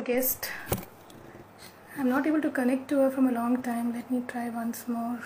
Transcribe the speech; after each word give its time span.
guest. 0.00 0.50
I'm 1.96 2.08
not 2.08 2.26
able 2.26 2.40
to 2.40 2.50
connect 2.50 2.88
to 2.88 2.98
her 2.98 3.10
from 3.10 3.26
a 3.28 3.32
long 3.32 3.62
time. 3.62 3.92
Let 3.92 4.10
me 4.10 4.22
try 4.26 4.48
once 4.48 4.88
more. 4.88 5.20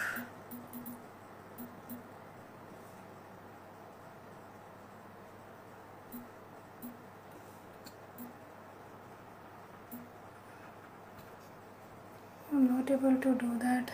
I'm 12.52 12.68
not 12.68 12.90
able 12.90 13.16
to 13.20 13.34
do 13.34 13.58
that. 13.58 13.92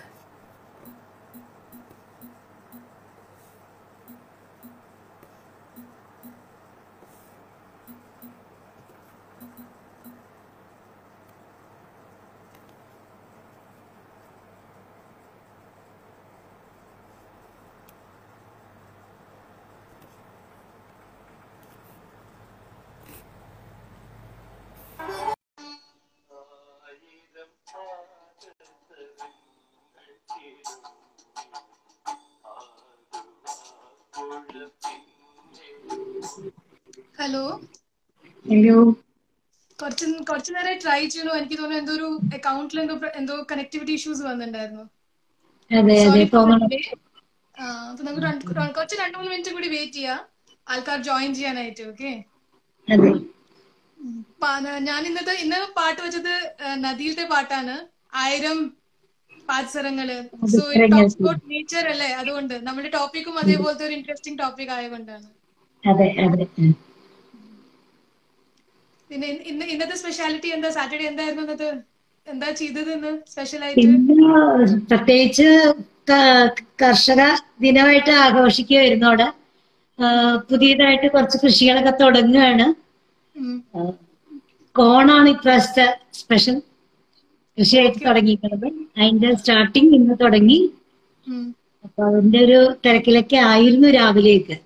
Hello? 37.20 37.45
Hello? 38.47 38.77
കുറച്ച് 39.79 40.06
കുറച്ച് 40.29 40.51
നേരം 40.56 40.77
try 40.83 40.98
ചെയ്യണു. 41.06 41.33
എനിക്ക് 41.38 41.56
തോന്നുന്നു 41.56 41.80
എന്തോ 41.83 41.95
ഒരു 41.96 42.09
അക്കൗണ്ടിൽ 42.37 42.80
എന്തോ 42.83 42.96
എന്തോ 43.20 43.37
കണക്ടിവിറ്റി 43.51 43.95
ഇഷ്യൂസ് 43.98 44.23
വന്നിട്ടുണ്ടായിരുന്നു. 44.24 44.85
അപ്പൊ 47.88 48.02
നമുക്ക് 48.09 48.29
കുറച്ച് 48.76 48.96
രണ്ട് 49.01 49.16
മൂന്ന് 49.18 49.30
മിനിറ്റ് 49.32 49.52
കൂടി 49.57 49.68
വെയിറ്റ് 49.74 49.96
ചെയ്യാം. 49.96 50.21
ആൾക്കാർ 50.66 50.98
ജോയിൻ 51.09 51.30
ചെയ്യാനായിട്ട് 51.35 51.82
ഓക്കെ 51.91 52.13
അതെ. 52.88 53.10
ഞാൻ 54.88 55.01
ഇന്നത്തെ 55.09 55.35
ഇന്ന് 55.43 55.59
പാട്ട് 55.76 56.01
വെച്ചത് 56.02 56.35
നദിയിലത്തെ 56.85 57.24
പാട്ടാണ്. 57.32 57.74
ആയിരം 58.23 58.59
പാത്സരങ്ങൾ. 59.48 60.09
സോ. 60.52 60.63
അബൌട്ട് 60.98 61.43
നേച്ചർ 61.52 61.85
അല്ലേ? 61.93 62.09
അതുകൊണ്ട് 62.21 62.54
നമ്മുടെ 62.68 62.91
ടോപ്പിക്കും 62.96 63.37
അതേപോലത്തെ 63.43 63.85
ഒരു 63.88 63.96
ഇൻട്രസ്റ്റിംഗ് 63.98 64.41
ടോപ്പിക് 64.43 64.72
ആയതുകൊണ്ടാണ്. 64.76 65.28
അതെ 65.84 66.09
അതെ. 66.25 66.44
പിന്നെ 69.11 69.27
ഇന്ന് 69.31 69.44
ഇന്ന് 69.50 69.65
ഇന്നത്തെ 69.75 69.97
സ്പെഷ്യാലിറ്റി 70.00 70.49
എന്താ? 70.56 70.69
സാറ്റർഡേ 70.71 71.06
എന്തായിരുന്നു 71.11 71.44
എന്താ 72.27 72.49
ചെയ്തത് 72.61 72.91
ഇന്ന് 72.97 73.12
സ്പെഷ്യൽ 73.33 73.62
പ്രത്യേകിച്ച് 74.91 75.49
കർഷക 76.83 77.22
ദിനമായിട്ട് 77.65 78.12
ആഘോഷിക്കുകയായിരുന്നു 78.25 79.06
അവിടെ. 79.11 79.28
പുതിയതായിട്ട് 80.49 81.09
കുറച്ച് 81.15 81.38
കൃഷികളൊക്കെ 81.43 81.93
തുടങ്ങുകയാണ്. 82.00 82.66
കോണാണ് 84.77 85.28
ഇപ്രാവശ്യത്തെ 85.34 85.87
സ്പെഷ്യൽ 86.21 86.56
കൃഷിയായിട്ട് 87.59 88.00
തുടങ്ങിയിട്ടുള്ളത്. 88.06 88.66
അതിന്റെ 88.99 89.31
സ്റ്റാർട്ടിങ് 89.41 89.93
ഇന്ന് 89.99 90.15
തുടങ്ങി. 90.22 90.59
അപ്പൊ 91.84 92.00
അതിന്റെ 92.09 92.41
ഒരു 92.47 92.59
തിരക്കിലൊക്കെ 92.84 93.38
ആയിരുന്നു 93.50 93.88
രാവിലെയൊക്കെ. 93.99 94.56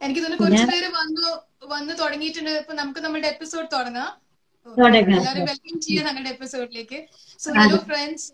എനിക്ക് 0.00 0.20
തോന്നുന്നു 0.20 0.40
കുറച്ചുപേര് 0.42 0.88
വന്നു. 0.96 1.30
വന്ന് 1.73 1.93
തുടങ്ങിയിട്ടുണ്ട് 2.01 2.51
ഇപ്പൊ 2.61 2.73
നമുക്ക് 2.81 3.01
നമ്മുടെ 3.05 3.29
എപ്പിസോഡ് 3.35 3.67
തുടങ്ങാം 3.75 4.09
തുടങ്ങാം. 4.65 5.19
എല്ലാവരും 5.19 5.45
വെൽക്കം 5.51 5.77
ചെയ്യാം 5.85 6.05
ഞങ്ങളുടെ 6.07 6.31
എപ്പിസോഡിലേക്ക് 6.35 6.97
so 7.43 7.49
hello 7.59 7.77
friends 7.89 8.25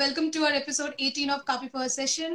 welcome 0.00 0.26
to 0.34 0.40
our 0.42 0.54
episode 0.60 0.92
18 1.04 1.30
of 1.34 1.40
Copy 1.44 1.68
per 1.68 1.86
session 1.96 2.32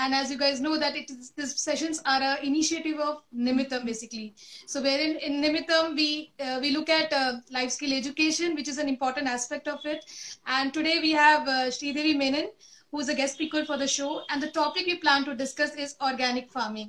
and 0.00 0.10
as 0.18 0.26
you 0.32 0.38
guys 0.42 0.58
know 0.64 0.74
that 0.82 0.94
it 1.00 1.08
is 1.14 1.28
these 1.38 1.54
sessions 1.60 1.98
are 2.04 2.22
a 2.22 2.34
initiative 2.42 2.98
of 3.00 3.14
Nimitam 3.46 3.82
basically 3.84 4.26
so 4.72 4.82
wherein 4.86 5.12
in 5.28 5.34
Nimitam 5.44 5.86
we 6.00 6.08
uh, 6.46 6.58
we 6.64 6.70
look 6.70 6.90
at 6.92 7.10
uh, 7.12 7.30
life 7.50 7.70
skill 7.70 7.94
education 7.94 8.50
which 8.58 8.68
is 8.68 8.78
an 8.78 8.90
important 8.94 9.28
aspect 9.28 9.68
of 9.68 9.80
it 9.86 10.02
and 10.48 10.74
today 10.78 10.96
we 11.00 11.12
have 11.24 11.42
uh, 11.48 11.64
Sridevi 11.70 12.14
Menon 12.16 12.48
who 12.92 13.00
is 13.00 13.08
a 13.08 13.14
guest 13.14 13.34
speaker 13.34 13.64
for 13.64 13.76
the 13.76 13.86
show. 13.88 14.22
And 14.30 14.42
the 14.42 14.50
topic 14.52 14.84
we 14.84 14.96
plan 14.96 15.24
to 15.24 15.34
discuss 15.36 15.74
is 15.76 15.94
organic 16.02 16.50
farming. 16.50 16.88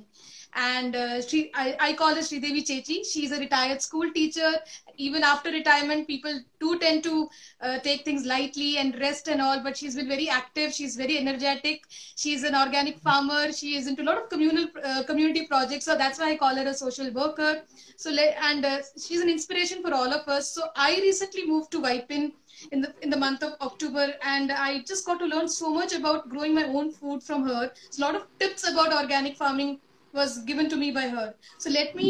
And 0.55 0.95
uh, 0.95 1.21
she, 1.21 1.51
I, 1.53 1.75
I 1.79 1.93
call 1.93 2.15
her 2.15 2.21
Sridevi 2.21 2.63
Chechi. 2.65 3.05
She's 3.05 3.31
a 3.31 3.39
retired 3.39 3.81
school 3.81 4.11
teacher. 4.11 4.53
Even 4.97 5.23
after 5.23 5.51
retirement, 5.51 6.07
people 6.07 6.39
do 6.59 6.79
tend 6.79 7.03
to 7.03 7.29
uh, 7.61 7.79
take 7.79 8.03
things 8.03 8.25
lightly 8.25 8.77
and 8.77 8.99
rest 8.99 9.27
and 9.27 9.41
all, 9.41 9.61
but 9.61 9.77
she's 9.77 9.95
been 9.95 10.07
very 10.07 10.29
active. 10.29 10.73
She's 10.73 10.95
very 10.95 11.17
energetic. 11.19 11.83
She's 11.89 12.43
an 12.43 12.55
organic 12.55 12.97
farmer. 12.99 13.51
She 13.51 13.75
is 13.75 13.87
into 13.87 14.01
a 14.01 14.05
lot 14.05 14.17
of 14.17 14.29
communal 14.29 14.67
uh, 14.83 15.03
community 15.03 15.45
projects. 15.45 15.85
So 15.85 15.95
that's 15.95 16.19
why 16.19 16.31
I 16.31 16.37
call 16.37 16.55
her 16.55 16.65
a 16.65 16.73
social 16.73 17.11
worker. 17.11 17.61
So, 17.95 18.11
and 18.11 18.65
uh, 18.65 18.79
she's 18.99 19.21
an 19.21 19.29
inspiration 19.29 19.81
for 19.83 19.93
all 19.93 20.11
of 20.11 20.27
us. 20.27 20.51
So 20.51 20.63
I 20.75 20.95
recently 20.95 21.45
moved 21.45 21.71
to 21.71 21.81
Waipin 21.81 22.31
in 22.71 22.81
the 22.81 22.93
in 23.01 23.09
the 23.09 23.17
month 23.17 23.43
of 23.43 23.53
October, 23.61 24.13
and 24.23 24.51
I 24.51 24.81
just 24.81 25.05
got 25.05 25.19
to 25.19 25.25
learn 25.25 25.47
so 25.47 25.71
much 25.71 25.93
about 25.93 26.29
growing 26.29 26.55
my 26.55 26.63
own 26.63 26.91
food 26.91 27.21
from 27.21 27.47
her. 27.47 27.71
So 27.91 28.03
a 28.03 28.05
lot 28.05 28.15
of 28.15 28.25
tips 28.39 28.67
about 28.67 28.93
organic 28.93 29.35
farming 29.35 29.79
was 30.14 30.38
given 30.40 30.68
to 30.68 30.76
me 30.76 30.90
by 30.92 31.08
her. 31.08 31.26
So 31.58 31.70
let 31.70 31.94
me 31.94 32.08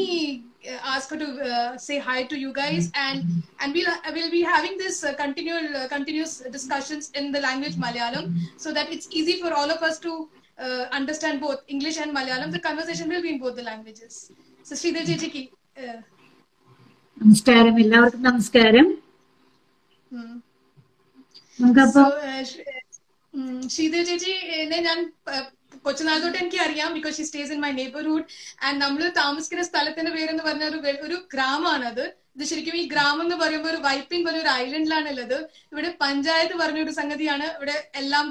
uh, 0.65 0.79
ask 0.85 1.11
her 1.11 1.19
to 1.19 1.29
uh, 1.49 1.79
say 1.79 1.99
hi 2.01 2.25
to 2.25 2.37
you 2.37 2.53
guys, 2.53 2.91
and 2.97 3.19
and 3.61 3.73
we'll 3.73 3.89
uh, 3.89 4.13
we'll 4.13 4.31
be 4.31 4.43
having 4.45 4.77
this 4.77 5.05
uh, 5.05 5.13
continual 5.15 5.67
uh, 5.77 5.89
continuous 5.89 6.33
discussions 6.51 7.11
in 7.13 7.31
the 7.31 7.41
language 7.41 7.77
Malayalam, 7.77 8.27
so 8.57 8.73
that 8.73 8.93
it's 8.93 9.09
easy 9.13 9.37
for 9.43 9.53
all 9.53 9.71
of 9.71 9.83
us 9.83 9.99
to 10.01 10.13
uh, 10.59 10.85
understand 10.93 11.41
both 11.41 11.61
English 11.69 11.99
and 11.99 12.11
Malayalam. 12.13 12.51
The 12.51 12.61
conversation 12.61 13.09
will 13.09 13.23
be 13.23 13.31
in 13.31 13.39
both 13.39 13.57
the 13.57 13.63
languages. 13.65 14.17
So 14.65 14.75
Sridhar 14.75 15.07
Jejiki. 15.13 15.45
Uh, 15.77 16.01
നമസ്കാരം 17.17 17.75
എല്ലാവർക്കും 17.83 18.23
നമസ്കാരം 18.27 18.87
hmm. 20.11 20.31
നമുക്കപ്പോ 21.59 22.03
So, 22.03 22.05
uh, 22.29 22.43
Sh- 22.51 22.63
ഉം, 23.35 23.59
ശ്രീദേവ് 23.75 24.07
ചേച്ചി 24.09 24.33
എന്നെ 24.63 24.79
ഞാൻ 24.87 24.99
uh, 25.35 25.45
കൊച്ചുനാൾ 25.86 26.18
തൊട്ട് 26.22 26.38
എനിക്ക് 26.38 26.60
അറിയാം 26.66 26.90
because 26.98 27.16
she 27.18 27.26
stays 27.30 27.52
in 27.56 27.60
my 27.66 27.72
neighbourhood 27.80 28.26
and 28.68 28.80
നമ്മൾ 28.84 29.02
താമസിക്കുന്ന 29.20 29.64
സ്ഥലത്തിന്റെ 29.72 30.12
പേരെന്ന് 30.16 30.44
പറഞ്ഞ 30.48 30.66
ഒരു 30.72 30.80
ഒരു 31.08 31.18
ഗ്രാമമാണ് 31.34 31.86
അത് 31.92 32.06
ഇത് 32.36 32.44
ശരിക്കും 32.50 32.76
ഈ 32.82 32.84
ഗ്രാമം 32.92 33.22
എന്ന് 33.26 33.36
പറയുമ്പോൾ 33.36 33.70
ഒരു 33.74 33.80
വൈപ്പിൻ 33.86 34.22
പോലെ 34.26 34.38
ഒരു 34.44 34.52
ഐലൻഡിലാണ് 34.64 35.08
ഉള്ളത് 35.14 35.38
ഇവിടെ 35.72 35.90
പഞ്ചായത്ത് 36.04 36.56
പറഞ്ഞ 36.62 36.80
ഒരു 36.86 36.94
സംഗതിയാണ്. 37.00 37.48
ഇവിടെ 37.58 37.76
എല്ലാം 38.02 38.26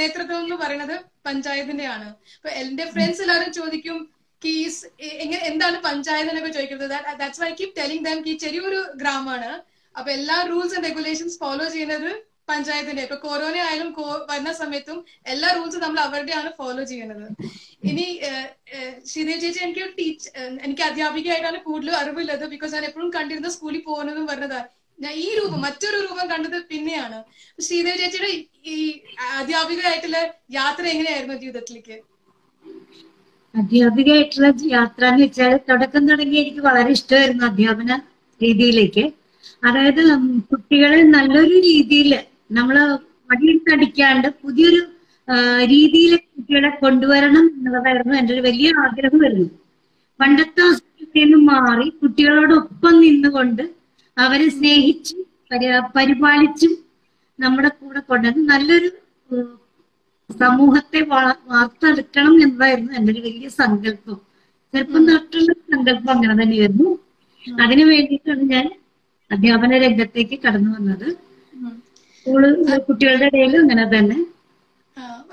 നേതൃത്വം 0.00 0.40
എന്ന് 0.44 0.56
പറയുന്നത് 0.62 0.96
പഞ്ചായത്തിന്റെയാണ്. 1.28 2.08
അപ്പൊ 2.36 2.50
എന്റെ 2.62 2.84
ഫ്രണ്ട്സ് 2.92 3.22
എല്ലാവരും 3.26 3.52
ചോദിക്കും 3.60 3.96
കീസ് 4.42 4.82
എങ്ങനെ 5.22 5.42
എന്താണ് 5.50 5.76
പഞ്ചായത്ത് 5.88 6.30
എന്നൊക്കെ 6.32 6.52
ചോദിക്കുന്നത്? 6.56 6.90
That's 7.22 7.42
why 7.44 7.50
keep 7.60 7.74
telling 7.80 8.04
them 8.08 8.18
key 8.26 8.34
ചെറിയൊരു 8.44 8.80
ഗ്രാമമാണ് 9.02 9.50
അപ്പൊ 9.94 10.10
എല്ലാ 10.18 10.36
റൂൾസ് 10.50 10.74
ആൻഡ് 10.76 10.86
റെഗുലേഷൻസ് 10.90 11.38
ഫോളോ 11.42 11.66
ചെയ്യുന്നത് 11.74 12.10
പഞ്ചായത്തിന്റെ. 12.48 13.02
ഇപ്പൊ 13.06 13.18
കൊറോണ 13.26 13.56
ആയാലും 13.66 13.88
വരുന്ന 14.30 14.52
സമയത്തും 14.62 14.98
എല്ലാ 15.32 15.48
റൂൾസും 15.56 15.82
നമ്മൾ 15.84 16.00
അവരുടെയാണ് 16.06 16.50
ഫോളോ 16.58 16.82
ചെയ്യുന്നത്. 16.92 17.26
ഇനി 17.90 18.06
ശ്രീദേവ് 19.10 19.40
ചേച്ചി 19.44 19.60
എനിക്ക് 19.66 19.86
ടീച്ച് 19.98 20.28
എനിക്ക് 20.66 20.84
അധ്യാപികയായിട്ടാണ് 20.90 21.58
കൂടുതൽ 21.68 21.94
അറിവുള്ളത് 22.02 22.44
ബിക്കോസ് 22.54 22.74
ഞാൻ 22.76 22.86
എപ്പോഴും 22.90 23.10
കണ്ടിരുന്ന 23.16 23.50
സ്കൂളിൽ 23.56 23.82
പോകുന്നതും 23.90 24.26
വരുന്നതാണ് 24.32 24.68
ഞാൻ 24.98 25.14
ഈ 25.24 25.28
രൂപം 25.38 25.60
മറ്റൊരു 25.66 25.98
രൂപം 26.04 26.26
കണ്ടത് 26.32 26.58
പിന്നെയാണ്. 26.70 27.18
ശ്രീദേവ് 27.64 27.98
ചേച്ചിയുടെ 28.02 28.30
ഈ 28.74 28.76
അധ്യാപികയായിട്ടുള്ള 29.40 30.20
യാത്ര 30.58 30.84
എങ്ങനെയായിരുന്നു 30.92 31.36
ജീവിതത്തിലേക്ക്? 31.42 31.96
അധ്യാപികയായിട്ടുള്ള 33.54 34.48
യാത്ര 34.76 35.02
എന്ന് 35.10 35.24
വെച്ചാൽ 35.24 35.52
തുടക്കം 35.68 36.02
തുടങ്ങി 36.10 36.38
എനിക്ക് 36.44 36.62
വളരെ 36.68 36.90
ഇഷ്ടമായിരുന്നു 36.98 37.44
അധ്യാപന 37.50 37.92
രീതിയിലേക്ക്. 38.40 39.04
അതായത് 39.68 40.02
കുട്ടികളെ 40.50 40.98
നല്ലൊരു 41.16 41.56
രീതിയിൽ 41.68 42.12
നമ്മൾ 42.50 42.98
മടിയിൽ 43.30 43.58
പുതിയൊരു 44.28 44.82
രീതിയിൽ 45.64 46.16
കുട്ടികളെ 46.16 46.68
കൊണ്ടുവരണം 46.68 47.50
എന്നുള്ളതായിരുന്നു 47.54 48.14
എന്റെ 48.14 48.34
ഒരു 48.34 48.40
വലിയ 48.40 48.72
ആഗ്രഹം 48.78 49.18
വരുന്നത്. 49.18 49.50
പണ്ടത്തെ 50.20 50.62
നിന്ന് 51.16 51.36
മാറി 51.36 51.88
കുട്ടികളോടൊപ്പം 51.88 53.00
നിന്നുകൊണ്ട് 53.00 53.62
അവരെ 54.18 54.48
സ്നേഹിച്ചും 54.48 55.26
പരി- 55.52 55.92
പരിപാലിച്ചും 55.96 56.76
നമ്മുടെ 57.40 57.68
കൂടെ 57.68 58.00
കൊണ്ടുവന്ന് 58.00 58.48
നല്ലൊരു 58.48 58.90
സമൂഹത്തെ 60.40 61.00
വള- 61.00 61.38
വാർത്തെടുക്കണം 61.46 62.42
എന്നതായിരുന്നു 62.42 62.92
എന്റെ 62.92 63.12
ഒരു 63.12 63.20
വലിയ 63.20 63.48
സങ്കല്പം. 63.48 64.20
ചെറുപ്പം 64.74 65.10
തൊട്ടുള്ള 65.10 65.52
സങ്കല്പം 65.52 66.10
അങ്ങനെ 66.10 66.42
തന്നെയായിരുന്നു. 66.42 66.98
അതിനു 67.62 67.84
വേണ്ടിയിട്ടാണ് 67.84 68.42
ഞാൻ 68.42 68.80
അധ്യാപന 69.32 69.78
രംഗത്തേക്ക് 69.78 70.38
കടന്നു 70.40 70.70
വന്നത്. 70.70 71.25
സ്കൂൾ 72.26 72.44
കുട്ടികളുടെ 72.86 73.26
ഇടയിൽ 73.30 73.54
അങ്ങനെ 73.60 73.84
തന്നെ. 73.90 74.16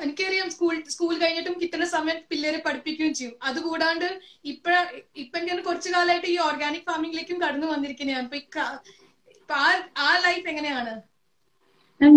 എനിക്കറിയാം 0.03 0.47
സ്കൂൾ 0.53 0.73
സ്കൂൾ 0.93 1.13
കഴിഞ്ഞിട്ടും 1.17 1.55
കിട്ടുന്ന 1.61 1.85
സമയം 1.93 2.17
പിള്ളേരെ 2.31 2.59
പഠിപ്പിക്കുകയും 2.65 3.13
ചെയ്യും. 3.19 3.35
അതുകൂടാണ്ട് 3.49 4.07
ഇപ്പഴ 4.51 4.73
ഇപ്പൊ 5.23 5.37
കുറച്ചു 5.67 5.89
കാലമായിട്ട് 5.93 6.27
ഈ 6.33 6.37
ഓർഗാനിക് 6.47 6.87
ഫാമിംഗിലേക്കും 6.89 7.37
കടന്നു 7.43 7.67
വന്നിരിക്കുന്നതാണ്. 7.73 8.41
ഇപ്പൊ 9.35 9.55
ആ 10.05 10.09
ലൈഫ് 10.25 10.47
എങ്ങനെയാണ്? 10.53 10.93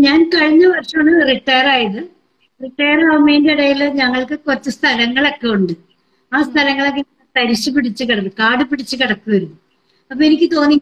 ഞാൻ 0.03 0.21
കഴിഞ്ഞ 0.35 0.65
വർഷമാണ് 0.75 1.13
റിട്ടയർ 1.31 1.67
ആയത്. 1.75 2.01
റിട്ടയർ 2.61 2.99
ആവുന്നതിന്റെ 3.07 3.53
ഇടയിൽ 3.55 3.81
ഞങ്ങൾക്ക് 4.01 4.37
കുറച്ച് 4.47 4.71
സ്ഥലങ്ങളൊക്കെ 4.77 5.49
ഉണ്ട്. 5.57 5.75
ആ 6.33 6.39
സ്ഥലങ്ങളൊക്കെ 6.49 7.03
തരിശു 7.37 7.71
പിടിച്ച് 7.75 8.05
കിടക്കും 8.05 8.35
കാട് 8.41 8.63
പിടിച്ച് 8.71 8.97
കിടക്കുമായിരുന്നു 9.01 9.57
അപ്പൊ 10.11 10.23
എനിക്ക് 10.29 10.49
തോന്നി 10.55 10.77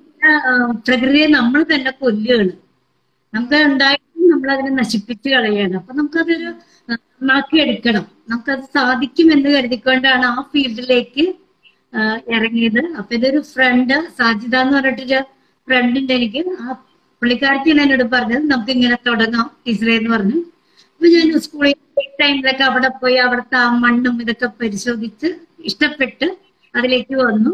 പ്രകൃതിയെ 0.87 1.27
നമ്മൾ 1.37 1.61
തന്നെ 1.73 1.93
കൊല്ലുകയാണ്. 2.01 2.53
നമുക്ക് 3.35 3.59
ഉണ്ടായിട്ടും 3.69 4.31
നമ്മൾ 4.33 4.49
അതിനെ 4.55 4.71
നശിപ്പിച്ച് 4.81 5.29
കളയാണ്. 5.35 5.75
അപ്പൊ 5.81 5.93
നമുക്കതൊരു 5.99 6.51
നന്നാക്കി 6.89 7.57
എടുക്കണം. 7.65 8.05
നമുക്കത് 8.31 8.65
സാധിക്കും 8.77 9.29
എന്ന് 9.35 9.49
കരുതിക്കൊണ്ടാണ് 9.55 10.27
ആ 10.33 10.43
ഫീൽഡിലേക്ക് 10.53 11.25
ഇറങ്ങിയത്. 12.37 12.83
അപ്പൊ 12.99 13.11
ഇതൊരു 13.19 13.41
ഫ്രണ്ട് 13.53 13.97
സാജിദ 14.21 14.55
എന്ന് 14.65 14.77
പറഞ്ഞിട്ടൊരു 14.79 15.21
ഫ്രണ്ടിന്റെ 15.69 16.15
എനിക്ക് 16.21 16.41
ആ 16.63 16.73
പുള്ളിക്കാരത്തിയാണ് 17.23 17.83
എന്നോട് 17.85 18.07
പറഞ്ഞത് 18.15 18.45
നമുക്ക് 18.53 18.73
ഇങ്ങനെ 18.77 18.97
തുടങ്ങാം 19.09 19.47
ടീച്ചറെ 19.67 19.95
എന്ന് 20.01 20.11
പറഞ്ഞു. 20.15 20.39
അപ്പൊ 20.93 21.07
ഞാൻ 21.15 21.29
സ്കൂളിൽ 21.45 21.77
ടൈമിലൊക്കെ 22.23 22.65
അവിടെ 22.71 22.91
പോയി 23.03 23.17
അവിടുത്തെ 23.25 23.57
ആ 23.65 23.69
മണ്ണും 23.85 24.17
ഇതൊക്കെ 24.23 24.49
പരിശോധിച്ച് 24.63 25.29
ഇഷ്ടപ്പെട്ട് 25.71 26.27
അതിലേക്ക് 26.75 27.15
വന്നു. 27.27 27.53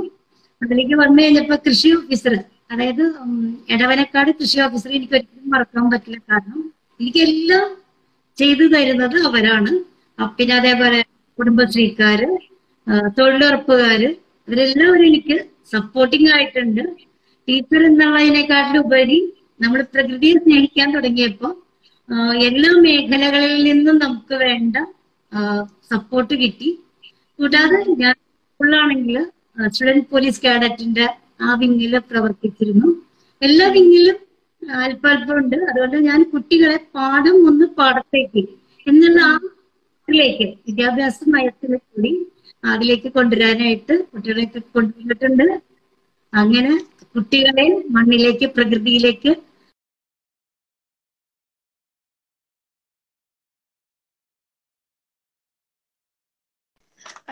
അതിലേക്ക് 0.62 0.96
വന്നു 1.02 1.18
കഴിഞ്ഞപ്പോ 1.22 1.56
കൃഷി 1.66 1.88
ഓഫീസർ 1.98 2.34
അതായത് 2.70 3.04
ഇടവനക്കാട് 3.68 4.30
കൃഷി 4.38 4.58
ഓഫീസർ 4.64 4.90
എനിക്ക് 4.96 5.14
ഒരിക്കലും 5.16 5.48
മറക്കാൻ 5.54 5.86
പറ്റില്ല 5.92 6.18
കാരണം 6.30 6.60
എനിക്കെല്ലാം 7.00 7.66
ചെയ്തു 8.38 8.64
തരുന്നത് 8.74 9.16
അവരാണ്. 9.28 9.70
പിന്നെ 10.32 10.54
അതേപോലെ 10.58 10.98
കുടുംബശ്രീക്കാര് 11.38 12.28
തൊഴിലുറപ്പുകാര് 13.18 14.08
ഇവരെല്ലാവരും 14.48 15.06
എനിക്ക് 15.10 15.36
സപ്പോർട്ടിംഗ് 15.72 16.30
ആയിട്ടുണ്ട്. 16.34 16.82
ടീച്ചർ 17.48 17.82
എന്നുള്ളതിനെക്കാട്ടിലും 17.86 18.82
ഉപരി 18.84 19.18
നമ്മൾ 19.60 19.80
പ്രകൃതിയെ 19.92 20.36
സ്നേഹിക്കാൻ 20.42 20.88
തുടങ്ങിയപ്പോ 20.96 21.48
ആ, 22.08 22.14
എല്ലാ 22.46 22.70
മേഖലകളിൽ 22.84 23.58
നിന്നും 23.68 23.96
നമുക്ക് 24.04 24.36
വേണ്ട 24.42 24.76
സപ്പോർട്ട് 25.90 26.34
കിട്ടി. 26.40 26.68
കൂടാതെ 27.38 27.78
ഞാൻ 28.00 28.14
സ്കൂളിലാണെങ്കിൽ 28.46 29.16
സ്റ്റുഡന്റ് 29.66 30.08
പോലീസ് 30.12 30.42
കാഡറ്റിന്റെ 30.44 31.06
ആ 31.40 31.50
വിങ്ങിൽ 31.60 31.92
പ്രവർത്തിച്ചിരുന്നു. 32.10 32.88
എല്ലാ 33.42 33.66
വിങ്ങിലും 33.76 34.18
അല്പല്പം 34.82 35.36
ഉണ്ട് 35.40 35.56
അതുകൊണ്ട് 35.70 35.96
ഞാൻ 36.08 36.20
കുട്ടികളെ 36.32 36.78
പാഠം 36.96 37.36
ഒന്ന് 37.50 37.66
പാടത്തേക്ക് 37.78 38.42
എന്നുള്ള 38.86 39.20
ആ 39.28 39.34
ഇതിലേക്ക് 40.08 40.46
വിദ്യാഭ്യാസ 40.66 41.18
നയത്തിൽ 41.34 41.72
കൂടി 41.78 42.12
അതിലേക്ക് 42.64 43.08
കൊണ്ടുവരാനായിട്ട് 43.16 43.94
കുട്ടികളെ 44.10 44.44
കൊണ്ടുവന്നിട്ടുണ്ട്. 44.76 45.46
അങ്ങനെ 46.32 46.72
കുട്ടികളെ 47.14 47.66
മണ്ണിലേക്ക് 47.96 48.46
പ്രകൃതിയിലേക്ക് 48.56 49.30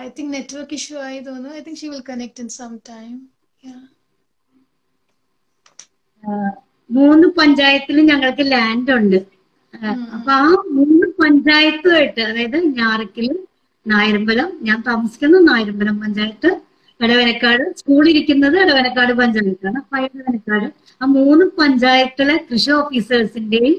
ഐ 0.02 0.06
തിങ്ക് 0.16 0.32
നെറ്റ്വർക്ക് 0.34 0.76
ഇഷ്യൂ 0.78 0.96
ആയി 1.06 1.18
തോന്നുന്നു. 1.26 1.50
I 1.58 1.60
think 1.66 1.80
she 1.80 1.88
will 1.92 2.04
connect 2.08 2.42
in 2.44 2.48
some 2.58 2.72
time 2.90 3.14
മൂന്ന് 6.90 7.26
പഞ്ചായത്തിലും 7.38 8.04
ഞങ്ങൾക്ക് 8.06 8.44
ലാൻഡ് 8.52 8.92
ഉണ്ട്. 8.98 9.18
അപ്പൊ 10.14 10.32
ആ 10.44 10.48
മൂന്ന് 10.76 11.06
പഞ്ചായത്തുമായിട്ട് 11.22 12.20
അതായത് 12.28 12.58
ഞാറക്കിൽ 12.78 13.26
നായരമ്പലം 13.86 14.48
ഞാൻ 14.68 14.78
താമസിക്കുന്നത് 14.86 15.44
നായരമ്പലം 15.48 15.96
പഞ്ചായത്ത് 16.00 16.50
എടവനക്കാട് 17.00 17.64
സ്കൂൾ 17.80 18.04
ഇരിക്കുന്നത് 18.12 18.56
എടവനക്കാട് 18.62 19.12
പഞ്ചായത്താണ് 19.20 19.78
അപ്പൊ 19.82 19.96
എടവനക്കാട്. 20.06 20.66
ആ 21.00 21.06
മൂന്ന് 21.16 21.44
പഞ്ചായത്തിലെ 21.60 22.36
കൃഷി 22.48 22.70
ഓഫീസേഴ്സിന്റെയും 22.80 23.76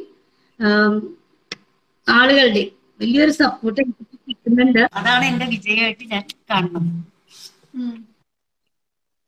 ആളുകളുടെയും 2.07 2.71
വലിയൊരു 2.99 3.33
സപ്പോർട്ട് 3.41 3.79
എനിക്ക് 3.81 4.17
കിട്ടുന്നുണ്ട്. 4.29 4.81
അതാണ് 4.99 5.25
എന്റെ 5.31 5.45
വിജയമായിട്ട് 5.55 6.05
ഞാൻ 6.13 6.23
കാണുന്നത്. 6.51 6.89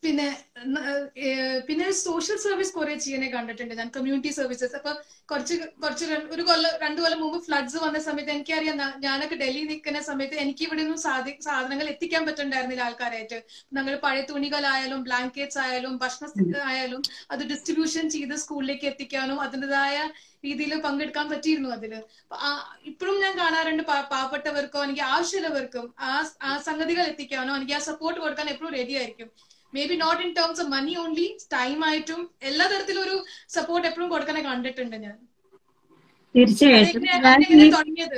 പിന്നെ 0.03 0.27
പിന്നെ 1.67 1.87
സോഷ്യൽ 1.97 2.37
സർവീസ് 2.43 2.71
കുറെ 2.77 2.93
ചെയ്യാനെ 3.03 3.27
കണ്ടിട്ടുണ്ട് 3.33 3.73
ഞാൻ 3.79 3.89
കമ്മ്യൂണിറ്റി 3.95 4.31
സർവീസസ് 4.37 4.75
അപ്പൊ 4.79 4.91
കുറച്ച് 5.31 5.55
കുറച്ച് 5.83 6.05
ഒരു 6.35 6.43
കൊല്ലം 6.47 6.73
രണ്ടു 6.83 6.99
കൊല്ലം 7.03 7.19
മുമ്പ് 7.23 7.37
ഫ്ലഡ്സ് 7.45 7.77
വന്ന 7.83 7.99
സമയത്ത് 8.07 8.31
എനിക്കറിയാം 8.35 8.77
ഞാനൊക്കെ 9.05 9.37
ഡൽഹി 9.41 9.61
നിൽക്കുന്ന 9.71 9.99
സമയത്ത് 10.09 10.37
എനിക്ക് 10.43 10.63
ഇവിടെ 10.67 10.81
നിന്നും 10.81 10.99
സാധി 11.05 11.33
സാധനങ്ങൾ 11.47 11.87
എത്തിക്കാൻ 11.93 12.23
പറ്റുന്നുണ്ടായിരുന്നില്ല 12.27 12.85
ആൾക്കാരായിട്ട്. 12.87 13.39
ഞങ്ങൾ 13.77 13.93
പഴയ 14.05 14.23
തുണികളായാലും 14.31 15.01
ബ്ലാങ്കറ്റ്സ് 15.07 15.59
ആയാലും 15.65 15.93
ഭക്ഷണ 16.03 16.25
ആയാലും 16.71 17.01
അത് 17.33 17.43
ഡിസ്ട്രിബ്യൂഷൻ 17.53 18.07
ചെയ്ത് 18.15 18.35
സ്കൂളിലേക്ക് 18.43 18.87
എത്തിക്കാനും 18.91 19.39
അതിന്റെതായ 19.45 19.95
രീതിയിൽ 20.45 20.73
പങ്കെടുക്കാൻ 20.85 21.25
പറ്റിയിരുന്നു 21.31 21.71
അതിൽ. 21.77 21.93
ഇപ്പോഴും 22.91 23.17
ഞാൻ 23.23 23.33
കാണാറുണ്ട് 23.41 23.83
പാവപ്പെട്ടവർക്കോ 24.13 24.81
എനിക്ക് 24.87 25.05
ആവശ്യമുള്ളവർക്കും 25.13 25.87
ആ 26.07 26.11
ആ 26.47 26.51
സംഗതികൾ 26.69 27.03
എത്തിക്കാനോ 27.13 27.53
എനിക്ക് 27.59 27.75
ആ 27.79 27.83
സപ്പോർട്ട് 27.89 28.19
കൊടുക്കാൻ 28.23 28.47
എപ്പോഴും 28.53 28.73
റെഡി 28.79 28.95
ആയിരിക്കും. 29.01 29.29
Maybe 29.89 29.95
not 30.03 30.21
in 30.25 30.31
terms 30.39 30.61
of 30.63 30.71
money 30.75 30.93
only 31.03 31.27
time 31.53 31.79
ആയിട്ടും 31.89 32.21
എല്ലാ 32.49 32.65
തരത്തിലും 32.71 33.01
ഒരു 33.05 33.15
സപ്പോർട്ട് 33.55 33.85
എപ്പോഴും 33.89 34.09
കൊടുക്കാനെ 34.13 34.41
കണ്ടിട്ടുണ്ട് 34.47 34.97
ഞാൻ. 35.05 35.15
തീർച്ചയായിട്ടും. 36.35 37.03
തുടങ്ങിയത്? 37.75 38.17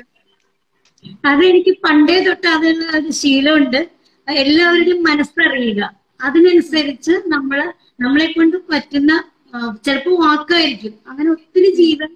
അതെനിക്ക് 1.29 1.73
പണ്ടേ 1.85 2.17
തൊട്ട് 2.27 2.47
അതിനുള്ള 2.55 2.91
ഒരു 2.99 3.11
ശീലമുണ്ട്. 3.21 3.79
എല്ലാവരുടെയും 4.27 5.01
മനസ്സറിയുക. 5.09 5.81
അതിനനുസരിച്ച് 6.19 7.13
നമ്മൾ 7.33 7.59
നമ്മളെ 8.03 8.27
കൊണ്ട് 8.31 8.57
പറ്റുന്ന 8.71 9.11
ചിലപ്പോൾ 9.15 9.81
ചിലപ്പോ 9.85 10.11
വാക്കായിരിക്കും. 10.23 10.93
അങ്ങനെ 11.09 11.29
ഒത്തിരി 11.35 11.69
ജീവൻ 11.79 12.11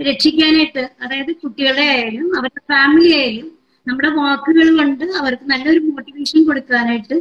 രക്ഷിക്കാനായിട്ട് 0.00 0.82
അതായത് 1.02 1.32
കുട്ടികളെ 1.42 1.86
ആയാലും 1.94 2.26
അവരുടെ 2.38 2.62
ഫാമിലി 2.72 3.10
ആയാലും 3.18 3.48
നമ്മുടെ 3.86 4.10
വാക്കുകൾ 4.20 4.68
കൊണ്ട് 4.78 5.04
അവർക്ക് 5.20 5.46
നല്ലൊരു 5.52 5.80
മോട്ടിവേഷൻ 5.88 6.38
കൊടുക്കാനായിട്ട് 6.48 7.16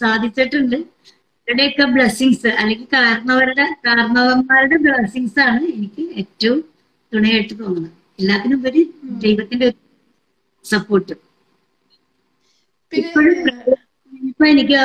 സാധിച്ചിട്ടുണ്ട്. 0.00 0.76
ഇവരുടെയൊക്കെ 1.48 1.84
ബ്ലെസ്സിങ്സ് 1.94 2.50
അല്ലെങ്കിൽ 2.60 2.88
കാരണവരുടെ 2.96 3.66
കാരണവന്മാരുടെ 3.86 4.76
ബ്ലെസ്സിങ്സ് 4.86 5.40
ആണ് 5.48 5.64
എനിക്ക് 5.76 6.04
ഏറ്റവും 6.22 6.60
തുണയായിട്ട് 7.12 7.54
തോന്നുന്നത്. 7.60 7.92
എല്ലാത്തിനും 8.20 8.58
ഉപരി 8.60 8.82
ദൈവത്തിന്റെ 9.24 9.66
ഒരു 9.70 9.78
സപ്പോർട്ട് 10.64 11.14
ഇപ്പോഴും 12.92 13.36
ഇപ്പൊ 14.30 14.44
എനിക്ക് 14.52 14.78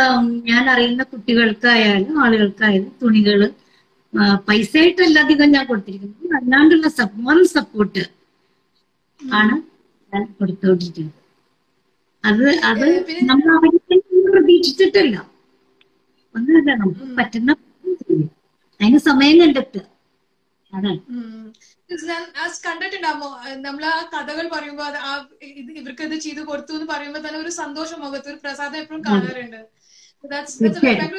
ഞാൻ 0.49 0.63
അറിയുന്ന 0.73 1.03
കുട്ടികൾക്കായാലും 1.11 2.15
ആളുകൾക്കായാലും 2.23 2.91
തുണികൾ 3.01 3.39
പൈസ 4.47 4.71
ആയിട്ടല്ല 4.81 5.17
അധികം 5.25 5.49
ഞാൻ 5.55 5.63
കൊടുത്തിരിക്കുന്നത്. 5.69 6.35
അല്ലാണ്ടുള്ള 6.39 6.87
മോറൽ 7.19 7.45
സപ്പോർട്ട് 7.57 8.03
ആണ് 9.21 9.56
ഞാൻ 10.13 10.23
കൊടുത്തുകൊണ്ടിരിക്കുന്നത് 10.39 11.18
അത് 12.23 12.45
അത് 12.69 12.87
നമ്മൾ 13.30 13.49
അവരെ 13.57 13.97
പ്രതീക്ഷിച്ചിട്ടില്ല. 14.33 15.16
ഒന്നുമില്ല 16.35 16.71
നമുക്ക് 16.81 17.06
പറ്റുന്ന. 17.19 17.52
അതിന് 18.80 19.00
സമയം 19.09 19.35
കണ്ടെത്തുക 19.42 19.83
അതാണ് 20.73 21.00
നമ്മൾ 21.92 22.52
കണ്ടിട്ടുണ്ടാമോ 22.68 23.30
നമ്മൾ 23.66 23.83
ആ 23.94 23.97
കഥകൾ 24.14 24.45
പറയുമ്പോ 24.54 24.83
അത് 24.90 25.00
ആ 25.07 25.11
ഇത് 25.61 25.71
ഇവർക്ക് 25.80 26.04
ഇത് 26.09 26.16
ചെയ്തു 26.26 26.42
കൊടുത്തു 26.50 26.73
എന്ന് 26.78 26.88
പറയുമ്പോ 26.94 27.19
തന്നെ 27.26 27.40
ഒരു 27.45 27.52
സന്തോഷം 27.61 28.00
മുഖത്ത് 28.04 28.30
ഒരു 28.33 28.40
പ്രസാദം 28.44 28.78
എപ്പോഴും 28.83 29.02
കാണാറുണ്ട്. 29.07 29.61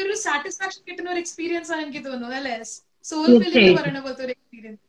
ഒരു 0.04 0.16
സാറ്റിസ്ഫാക്ഷൻ 0.26 0.80
കിട്ടുന്ന 0.88 1.10
ഒരു 1.14 1.20
എക്സ്പീരിയൻസ് 1.24 1.70
ആണ് 1.74 1.82
എനിക്ക് 1.86 2.02
തോന്നുന്നത് 2.06 2.36
അല്ലെ? 2.40 2.56
സോൾ. 3.04 3.26
പറയുന്ന 3.78 4.00
പോലത്തെ 4.06 4.24
ഒരു 4.26 4.34
എക്സ്പീരിയൻസ് 4.36 4.82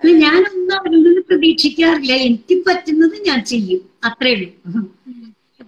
അല്ല, 0.00 0.12
ഞാനൊന്നും 0.24 0.74
അവരിൽ 0.78 1.00
നിന്ന് 1.06 1.22
പ്രതീക്ഷിക്കാറില്ല. 1.28 2.14
എനിക്ക് 2.28 2.54
പറ്റുന്നത് 2.68 3.16
ഞാൻ 3.28 3.40
ചെയ്യും. 3.52 3.82
അത്രേ 4.08 4.32
ഉള്ളൂ. 4.36 4.82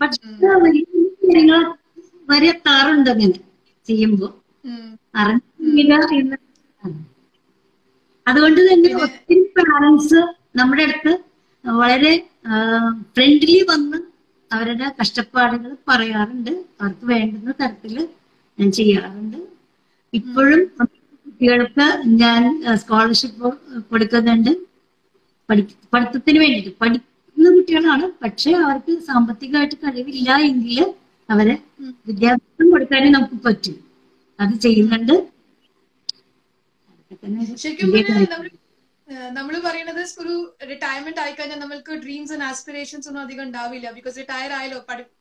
പക്ഷെ 0.01 0.21
വലിയ 0.65 0.85
കാര്യങ്ങൾ 1.27 1.61
വരെ 2.31 2.49
എത്താറുണ്ട് 2.49 3.09
അങ്ങനെ 3.11 3.39
ചെയ്യുമ്പോ? 3.89 4.29
അറിഞ്ഞില്ല 5.15 5.95
എന്ന്. 6.19 6.37
അതുകൊണ്ട് 8.27 8.61
തന്നെ 8.69 8.89
ഒത്തിരി 9.05 9.43
പാരന്റ്സ് 9.59 10.21
നമ്മുടെ 10.59 10.83
അടുത്ത് 10.83 11.13
വളരെ 11.65 12.13
ഫ്രണ്ട്ലി 13.15 13.67
വന്ന് 13.71 13.99
അവരുടെ 14.51 14.87
കഷ്ടപ്പാടുകൾ 15.01 15.71
പറയാറുണ്ട്. 15.89 16.51
അവർക്ക് 16.81 17.07
വേണ്ടുന്ന 17.13 17.53
തരത്തിൽ 17.61 17.95
ഞാൻ 18.59 18.71
ചെയ്യാറുണ്ട്. 18.73 19.39
ഇപ്പോഴും 20.13 20.61
കുട്ടികൾക്ക് 20.81 21.87
ഞാൻ 22.23 22.43
സ്കോളർഷിപ്പ് 22.83 23.49
കൊടുക്കുന്നുണ്ട്. 23.91 24.53
പഠി 25.49 25.63
പഠിത്തത്തിന് 25.95 26.39
വേണ്ടിയിട്ട് 26.39 26.73
പഠിക്കുന്ന 26.83 27.51
കുട്ടികളാണ്. 27.57 28.07
പക്ഷെ 28.25 28.53
അവർക്ക് 28.65 28.93
സാമ്പത്തികമായിട്ട് 29.09 29.77
കഴിവില്ല 29.85 30.31
എങ്കിൽ 30.51 30.79
അവരെ 31.29 31.55
വിദ്യാഭ്യാസം 32.07 32.71
കൊടുക്കാനേ 32.71 33.09
നമുക്ക് 33.11 33.35
പറ്റും. 33.45 33.77
അത് 34.39 34.55
ചെയ്യുന്നുണ്ട്. 34.61 35.15
നമ്മൾ 39.33 39.55
പറയുന്നത് 39.65 40.01
ഒരു 40.21 40.35
റിട്ടയർമെന്റ് 40.71 41.21
ആയി 41.21 41.33
കഴിഞ്ഞാൽ 41.33 41.59
നമ്മൾക്ക് 41.59 41.93
ഡ്രീംസ് 41.93 42.33
ആൻഡ് 42.33 42.45
ആസ്പിറേഷൻസ് 42.45 43.09
ഒന്നും 43.09 43.23
അധികം 43.23 43.43
ഉണ്ടാവില്ല. 43.43 43.91
ബിക്കോസ് 43.91 44.17
റിട്ടയർ 44.17 44.53
ആയാലോ 44.53 44.79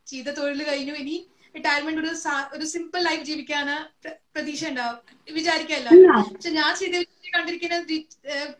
ചെയ്ത 0.08 0.28
തൊഴിൽ 0.30 0.64
കഴിഞ്ഞു 0.64 0.94
ഇനി 0.94 1.18
റിട്ടയർമെന്റ് 1.56 2.02
ഒരു 2.02 2.12
ഒരു 2.54 2.66
സിമ്പിൾ 2.66 3.02
ലൈഫ് 3.02 3.24
ജീവിക്കാന് 3.24 3.76
പ്ര- 4.04 4.18
പ്രതീക്ഷ 4.36 4.66
ഉണ്ടാവും. 4.68 4.98
വിചാരിക്കല്ല 5.34 5.90
പക്ഷെ 6.34 6.50
ഞാൻ 6.50 6.76
ശ്രീദേവി 6.76 7.04
ചേച്ചിയെ 7.04 7.32
കണ്ടിരിക്കുന്നത് 7.38 7.84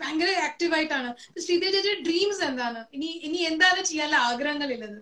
ഭയങ്കര 0.02 0.30
ആക്റ്റീവ് 0.44 0.74
ആയിട്ടാണ്. 0.74 1.10
ശ്രീദേവി 1.40 1.72
ചേച്ചിയുടെ 1.72 2.02
ഡ്രീംസ് 2.02 2.44
എന്താണ്? 2.44 2.86
ഇനി 2.94 3.10
ഇനി 3.28 3.38
എന്താണ് 3.52 3.84
ചെയ്യാനുള്ള 3.84 4.18
ആഗ്രഹങ്ങളുള്ളത് 4.30 4.98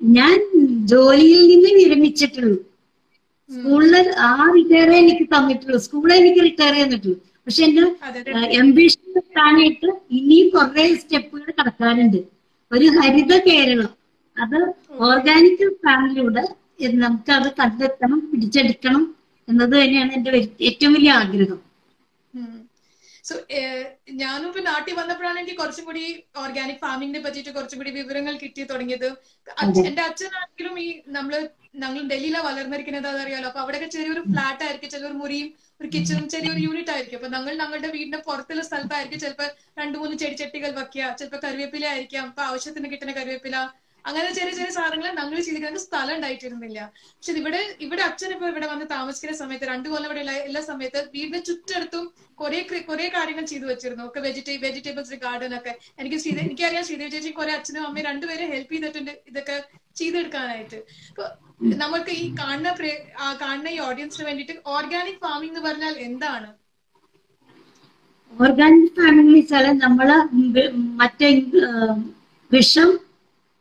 ഞാൻ 0.00 0.36
ജോലിയിൽ 0.90 1.42
നിന്ന് 1.50 1.70
വിരമിച്ചിട്ടുള്ളൂ. 1.78 2.56
സ്കൂളിൽ 3.50 3.94
ആ 4.26 4.50
റിട്ടയർ 4.54 4.90
എനിക്ക് 5.00 5.24
തന്നിട്ടുള്ളൂ. 5.32 5.78
സ്കൂളിൽ 5.86 6.14
എനിക്ക് 6.20 6.40
റിട്ടയർ 6.46 6.74
ചെയ്തിട്ടുള്ളൂ 6.78 7.16
പക്ഷെ 7.46 7.62
എന്റെ 7.66 7.82
എംബിഷൻ 8.60 9.00
എത്താനായിട്ട് 9.20 9.88
ഇനിയും 10.18 10.48
കുറെ 10.50 10.84
സ്റ്റെപ്പുകൾ 11.00 11.48
കടക്കാനുണ്ട്. 11.52 12.20
ഒരു 12.70 12.86
ഹരിത 12.96 13.32
കേരളം. 13.46 13.90
അത് 14.36 14.58
ഓർഗാനിക് 15.08 15.64
ഫാമിലിയുടെ 15.82 16.44
നമുക്ക് 16.98 17.32
അത് 17.32 17.48
കണ്ടെത്തണം 17.60 18.20
പിടിച്ചെടുക്കണം 18.30 19.02
എന്നത് 19.48 19.74
തന്നെയാണ് 19.74 20.12
എന്റെ 20.18 20.30
ഏറ്റവും 20.68 20.92
വലിയ 20.94 21.12
ആഗ്രഹം. 21.22 21.60
സോ 23.24 23.34
ഞാനും 24.22 24.48
ഇപ്പൊ 24.48 24.62
നാട്ടിൽ 24.68 24.94
വന്നപ്പോഴാണ് 24.98 25.38
എനിക്ക് 25.38 25.58
കുറച്ചും 25.60 25.84
കൂടി 25.84 26.02
ഓർഗാനിക് 26.42 26.80
ഫാമിങ്ങിനെ 26.82 27.20
പറ്റിയിട്ട് 27.26 27.52
കുറച്ചും 27.56 27.78
കൂടി 27.80 27.92
വിവരങ്ങൾ 27.98 28.34
കിട്ടി 28.42 28.64
തുടങ്ങിയത്. 28.72 29.06
എന്റെ 29.88 30.02
അച്ഛനാണെങ്കിലും 30.08 30.74
ഈ 30.84 30.88
നമ്മൾ 31.16 31.34
ഞങ്ങൾ 31.82 32.02
ഡൽഹിയിലാണ് 32.10 32.46
വളർന്നിരിക്കുന്നത് 32.48 33.08
അതറിയാലോ 33.12 33.46
അപ്പൊ 33.50 33.60
അവിടെയൊക്കെ 33.62 33.88
ചെറിയൊരു 33.94 34.22
ഫ്ലാറ്റ് 34.30 34.64
ആയിരിക്കും 34.66 34.90
ചെറിയൊരു 34.90 35.18
മുറിയും 35.22 35.48
ഒരു 35.80 35.88
കിച്ചണും 35.94 36.26
ചെറിയൊരു 36.34 36.60
യൂണിറ്റ് 36.66 36.92
ആയിരിക്കും. 36.94 37.18
അപ്പൊ 37.20 37.30
ഞങ്ങൾ 37.36 37.52
ഞങ്ങളുടെ 37.62 37.90
വീടിന്റെ 37.94 38.20
പുറത്തുള്ള 38.28 38.62
സ്ഥലത്തായിരിക്കും 38.68 39.22
ചിലപ്പോ 39.24 39.46
രണ്ടു 39.80 39.96
മൂന്ന് 40.02 40.16
ചെടിച്ചട്ടികൾ 40.22 40.70
വെക്കുക 40.80 41.08
ചിലപ്പോ 41.20 41.40
കറിവേപ്പില 41.46 41.86
ആയിരിക്കാം. 41.92 42.26
അപ്പൊ 42.30 42.42
ആവശ്യത്തിന് 42.50 42.90
കിട്ടുന്ന 42.92 43.14
കറിവേപ്പില 43.20 43.56
അങ്ങനെ 44.08 44.30
ചെറിയ 44.38 44.52
ചെറിയ 44.58 44.72
സാധനങ്ങൾ 44.76 45.10
ഞങ്ങൾ 45.18 45.36
ചെയ്തിരിക്കുന്ന 45.44 45.80
സ്ഥലം 45.84 46.14
ഉണ്ടായിട്ടിരുന്നില്ല. 46.16 46.78
പക്ഷെ 47.16 47.32
ഇവിടെ 47.40 47.60
ഇവിടെ 47.84 48.02
അച്ഛൻ 48.08 48.30
ഇപ്പൊ 48.34 48.46
ഇവിടെ 48.52 48.66
വന്ന് 48.72 48.86
താമസിക്കുന്ന 48.94 49.36
സമയത്ത് 49.42 49.66
രണ്ടു 49.72 49.88
കൊല്ലം 49.92 50.08
ഇവിടെ 50.10 50.22
എല്ലാ 50.48 50.62
സമയത്ത് 50.70 51.00
വീടിന് 51.14 51.40
ചുറ്റടുത്തും 51.48 52.04
കുറെ 52.40 52.58
കുറെ 52.90 53.06
കാര്യങ്ങൾ 53.16 53.44
ചെയ്തു 53.52 53.66
വെച്ചിരുന്നു. 53.70 54.04
ഒക്കെ 54.08 54.20
വെജിറ്റേ 54.26 54.56
വെജിറ്റബിൾസ് 54.66 55.18
ഗാർഡൻ 55.24 55.54
ഒക്കെ. 55.58 55.72
എനിക്ക് 56.00 56.18
എനിക്കറിയാം 56.46 56.84
ശ്രീദേവി 56.88 57.12
ചേച്ചി 57.14 57.32
കുറെ 57.40 57.52
അച്ഛനും 57.58 57.86
അമ്മയും 57.88 58.06
രണ്ടുപേരെ 58.10 58.46
ഹെൽപ്പ് 58.52 58.74
ചെയ്തിട്ടുണ്ട് 58.74 59.12
ഇതൊക്കെ 59.30 59.56
ചെയ്തെടുക്കാനായിട്ട്. 60.00 60.78
അപ്പൊ 61.10 61.24
നമ്മൾക്ക് 61.82 62.12
ഈ 62.22 62.24
കാണുന്ന 62.40 62.70
കാണുന്ന 63.42 63.68
ഈ 63.76 63.78
ഓഡിയൻസിന് 63.88 64.26
വേണ്ടിയിട്ട് 64.28 64.54
ഓർഗാനിക് 64.74 65.20
ഫാമിംഗ് 65.24 65.52
എന്ന് 65.52 65.62
പറഞ്ഞാൽ 65.68 65.94
എന്താണ്? 66.08 66.48
ഓർഗാനിക് 68.36 68.94
ഫാമിംഗ് 68.98 69.34
വെച്ചാൽ 69.38 69.66
നമ്മൾ 69.84 70.08
മറ്റേ 71.00 71.28
വിഷം 72.50 72.90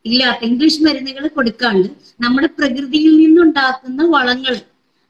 ഇല്ലാത്ത 0.05 0.41
ഇംഗ്ലീഷ് 0.50 0.83
മരുന്നുകൾ 0.86 1.25
കൊടുക്കാണ്ട് 1.38 1.89
നമ്മുടെ 2.24 2.50
പ്രകൃതിയിൽ 2.57 3.13
നിന്നുണ്ടാക്കുന്ന 3.22 4.03
വളങ്ങൾ 4.15 4.55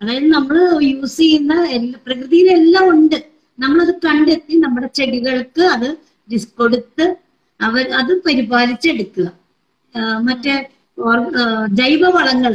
അതായത് 0.01 0.27
നമ്മൾ 0.35 0.57
യൂസ് 0.89 1.17
ചെയ്യുന്ന 1.21 1.53
എല്ലാ 1.77 1.97
പ്രകൃതിയിലെല്ലാം 2.05 2.85
ഉണ്ട്. 2.93 3.17
നമ്മളത് 3.59 3.93
കണ്ടെത്തി 4.05 4.53
നമ്മുടെ 4.63 4.89
ചെടികൾക്ക് 4.99 5.63
അത് 5.75 5.89
കൊടുത്ത് 6.59 7.05
അവർ 7.59 7.85
അത് 7.99 8.11
പരിപാലിച്ചെടുക്കുക. 8.25 9.27
മറ്റേ 10.27 10.53
ജൈവ 11.79 12.01
വളങ്ങൾ 12.17 12.53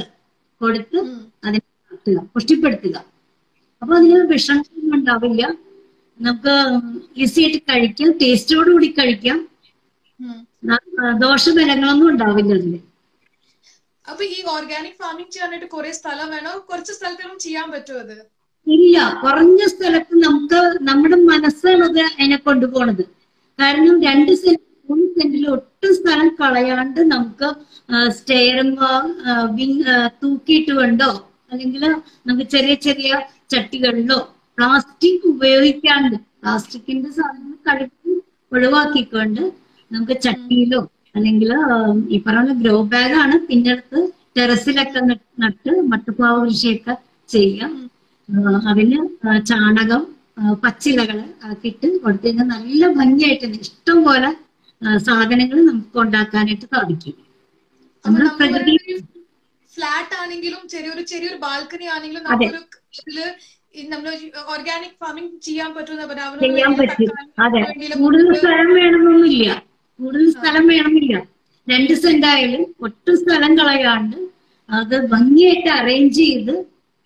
കൊടുത്ത് 0.60 0.98
അതിനെ 1.46 1.60
വളർത്തുക 1.66 2.18
പുഷ്ടിപ്പെടുത്തുക. 2.34 2.96
അപ്പൊ 3.82 3.92
അതിന് 3.98 4.20
വിഷങ്ങളൊന്നും 4.32 4.94
ഉണ്ടാവില്ല. 4.98 5.42
നമുക്ക് 6.20 6.54
ഈസി 7.24 7.40
ആയിട്ട് 7.44 7.60
കഴിക്കാം 7.70 8.10
ടേസ്റ്റോടുകൂടി 8.22 8.88
കഴിക്കാം. 8.98 9.38
ദോഷഫലങ്ങളൊന്നും 11.22 12.08
ഉണ്ടാവില്ല 12.10 12.52
അതിൽ. 12.54 12.74
അപ്പൊ 14.04 14.22
ഈ 14.28 14.40
ഓർഗാനിക് 14.52 14.98
ഫാമിംഗ് 15.00 15.32
ചെയ്യാനായിട്ട് 15.34 15.68
കുറെ 15.72 15.90
സ്ഥലം 15.98 16.28
വേണോ? 16.34 16.52
കുറച്ച് 16.68 16.92
സ്ഥലത്തിലും 16.98 17.36
ചെയ്യാൻ 17.44 17.66
പറ്റുമോ 17.72 18.00
അത്? 18.04 18.16
ഇല്ല 18.66 18.94
കുറഞ്ഞ 19.22 19.60
സ്ഥലത്ത് 19.72 20.14
നമുക്ക് 20.24 20.60
നമ്മുടെ 20.88 21.18
മനസ്സാണ് 21.28 21.84
അത് 21.88 22.00
അതിനെ 22.06 22.38
കൊണ്ടുപോണത് 22.46 23.04
കാരണം 23.58 23.94
രണ്ട് 24.06 24.32
സെന്റ് 24.40 24.60
മൂന്ന് 24.88 25.06
സെന്റിൽ 25.14 25.44
ഒട്ടും 25.54 25.92
സ്ഥലം 25.98 26.28
കളയാണ്ട് 26.40 27.00
നമുക്ക് 27.12 27.48
സ്റ്റെയറും 28.16 28.70
തൂക്കിയിട്ട് 30.22 30.72
വേണ്ടോ? 30.80 31.10
അല്ലെങ്കിൽ 31.52 31.82
നമുക്ക് 32.26 32.46
ചെറിയ 32.54 32.74
ചെറിയ 32.86 33.10
ചട്ടികളിലോ 33.52 34.18
പ്ലാസ്റ്റിക് 34.58 35.26
ഉപയോഗിക്കാണ്ട് 35.32 36.16
പ്ലാസ്റ്റിക്കിന്റെ 36.40 37.10
സാധനങ്ങൾ 37.16 37.56
കഴുകി 37.68 38.14
ഒഴിവാക്കിക്കൊണ്ട് 38.52 39.42
നമുക്ക് 39.90 40.16
ചട്ടിയിലോ 40.24 40.80
അല്ലെങ്കിൽ 41.16 41.50
ഈ 42.08 42.18
പറഞ്ഞ 42.26 42.52
ഗ്രോ 42.60 42.74
ബാഗാണ് 42.92 43.36
പിന്നെ 43.46 43.70
അടുത്ത് 43.74 44.00
ടെറസിലൊക്കെ 44.36 45.00
നട്ട് 45.42 45.72
മട്ടുപ്പാവ് 45.90 46.40
കൃഷിയൊക്കെ 46.44 46.94
ചെയ്യാം. 47.28 47.72
അതിന് 48.70 48.98
ചാണകം 49.50 50.02
പച്ചിലകൾ 50.62 50.64
പച്ചിലകൾ 50.64 51.18
ആക്കിയിട്ട് 51.46 51.86
കൊടുത്തു 52.02 52.26
കഴിഞ്ഞാൽ 52.26 52.46
നല്ല 52.52 52.82
ഭംഗിയായിട്ട് 52.98 53.46
ഇഷ്ടം 53.58 53.98
പോലെ 54.04 54.30
സാധനങ്ങൾ 55.06 55.58
നമുക്ക് 55.68 55.98
ഉണ്ടാക്കാനായിട്ട് 56.02 56.66
സാധിക്കും. 56.74 57.14
നമ്മുടെ 58.04 58.24
നമ്മൾ 58.26 58.36
പ്രകൃതി 58.40 58.74
ഫ്ലാറ്റ് 59.72 60.14
ആണെങ്കിലും 60.20 60.62
ചെറിയൊരു 60.72 61.02
ചെറിയൊരു 61.10 61.38
ബാൽക്കണി 61.44 61.86
ആണെങ്കിലും. 61.94 62.22
നമുക്കൊരു 62.26 62.60
ഇതിൽ 63.00 63.18
നമ്മൾ 63.90 64.08
ഓർഗാനിക് 64.54 64.96
ഫാമിംഗ് 65.02 65.34
ചെയ്യാൻ 65.46 65.70
പറ്റുന്ന 65.76 66.04
ചെയ്യാൻ 66.44 66.72
പറ്റും. 66.80 67.10
അതെ. 67.44 67.60
കൂടുതൽ 68.00 68.30
സ്ഥലം 68.36 68.70
വേണമെന്നൊന്നുമില്ല. 68.78 69.48
കൂടുതൽ 69.98 70.26
സ്ഥലം 70.36 70.64
വേണമെന്നില്ല. 70.72 71.16
രണ്ട് 71.66 71.94
സെന്റ് 72.02 72.28
ആയാലും 72.32 72.64
ഒട്ടും 72.86 73.16
സ്ഥലം 73.22 73.52
കളയാണ്ട് 73.60 74.18
അത് 74.68 74.94
ഭംഗിയായിട്ട് 75.12 75.70
അറേഞ്ച് 75.78 76.18
ചെയ്ത് 76.20 76.54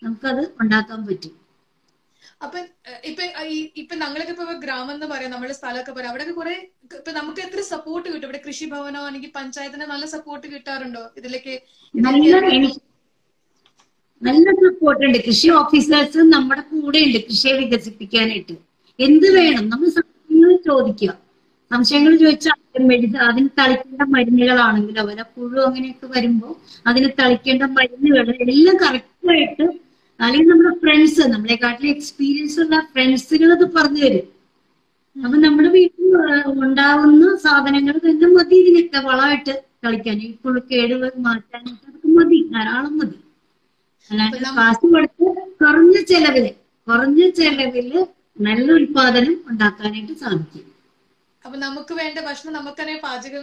നമുക്കത് 0.03 0.43
ഉണ്ടാക്കാൻ 0.63 1.01
പറ്റും. 1.09 1.35
അപ്പൊ 2.45 2.59
ഇപ്പൊ 3.11 3.25
ഇപ്പൊ 3.81 3.95
ഞങ്ങളൊക്കെ 4.03 4.33
ഇപ്പൊ 4.35 4.55
ഗ്രാമം 4.65 4.93
എന്ന് 4.95 5.07
പറയാം 5.13 5.31
നമ്മുടെ 5.35 5.55
സ്ഥലമൊക്കെ 5.59 5.93
പറയാം. 5.97 6.13
അവിടെ 6.13 6.25
കുറെ 6.39 6.55
ഇപ്പൊ 6.99 7.13
നമുക്ക് 7.19 7.41
എത്ര 7.47 7.61
സപ്പോർട്ട് 7.73 8.07
കിട്ടും? 8.09 8.27
ഇവിടെ 8.29 8.41
കൃഷിഭവനോ 8.47 9.03
അല്ലെങ്കിൽ 9.09 9.31
പഞ്ചായത്തിന് 9.39 9.87
നല്ല 9.93 10.07
സപ്പോർട്ട് 10.17 10.47
കിട്ടാറുണ്ടോ? 10.55 11.05
ഇതിലേക്ക് 11.21 11.55
നല്ല 11.95 12.33
നല്ല 14.23 14.49
സപ്പോർട്ട് 14.65 15.03
ഉണ്ട്. 15.07 15.19
കൃഷി 15.27 15.49
ഓഫീസേഴ്സ് 15.61 16.21
നമ്മുടെ 16.35 16.63
കൂടെ 16.73 16.99
ഉണ്ട് 17.07 17.19
കൃഷിയെ 17.29 17.55
വികസിപ്പിക്കാനായിട്ട്. 17.61 18.55
എന്ത് 18.99 19.29
വേണം? 19.37 19.65
നമ്മൾ 19.71 19.89
ചോദിക്കുക. 20.69 21.11
സംശയങ്ങൾ 21.73 22.13
ചോദിച്ചാൽ 22.23 22.59
മെഡിസിൻ 22.91 23.19
അതിന് 23.29 23.49
തളിക്കേണ്ട 23.59 24.03
മരുന്നുകളാണെങ്കിൽ 24.15 24.97
അവരെ 25.03 25.25
പുഴു 25.35 25.61
അങ്ങനെയൊക്കെ 25.69 26.07
വരുമ്പോൾ 26.15 26.53
അതിന് 26.91 27.09
തളിക്കേണ്ട 27.21 27.65
മരുന്നുകൾ 27.79 28.29
എല്ലാം 28.47 28.77
കറക്റ്റായിട്ട് 28.85 29.67
അല്ലെങ്കിൽ 30.21 30.51
നമ്മുടെ 30.53 30.73
ഫ്രണ്ട്സ് 30.83 31.25
നമ്മളെക്കാട്ടിലും 31.35 31.91
എക്സ്പീരിയൻസ് 31.97 32.59
ഉള്ള 32.65 32.77
ഫ്രണ്ട്സുകൾ 32.93 33.51
അത് 33.57 33.65
പറഞ്ഞു 33.77 34.03
തരും. 34.05 34.27
അപ്പൊ 35.17 35.37
നമ്മുടെ 35.45 35.71
വീട്ടിൽ 35.77 36.13
ഉണ്ടാവുന്ന 36.65 37.25
സാധനങ്ങൾ 37.45 37.97
തന്നെ 38.07 38.29
മതി 38.37 38.57
ഇതിനൊക്കെ 38.63 39.01
വളമായിട്ട് 39.09 39.55
കളിക്കാൻ 39.85 40.19
ഈ 40.27 40.31
പുഴുക്കേട് 40.43 40.95
മാറ്റാനായിട്ട് 41.27 41.87
അതൊക്കെ 41.89 42.11
മതി 42.19 42.39
ധാരാളം 42.55 42.95
മതി. 43.01 43.19
അല്ലാണ്ട് 44.11 44.39
കാശ് 44.59 44.85
കൊടുത്ത് 44.95 45.27
കുറഞ്ഞ 45.63 45.97
ചെലവിൽ 46.11 46.47
കുറഞ്ഞ 46.89 47.23
ചെലവിൽ 47.41 47.89
നല്ല 48.47 48.67
ഉൽപാദനം 48.79 49.35
ഉണ്ടാക്കാനായിട്ട് 49.51 50.15
സാധിക്കും. 50.23 50.67
അപ്പൊ 51.45 51.57
നമുക്ക് 51.63 51.93
വേണ്ട 51.99 52.19
ഭക്ഷണം 52.27 52.53
നമുക്ക് 52.57 52.81
തന്നെ 52.81 52.95
പാചകം 53.03 53.43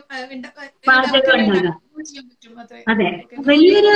അതെ. 2.92 3.08
വലിയൊരു 3.48 3.94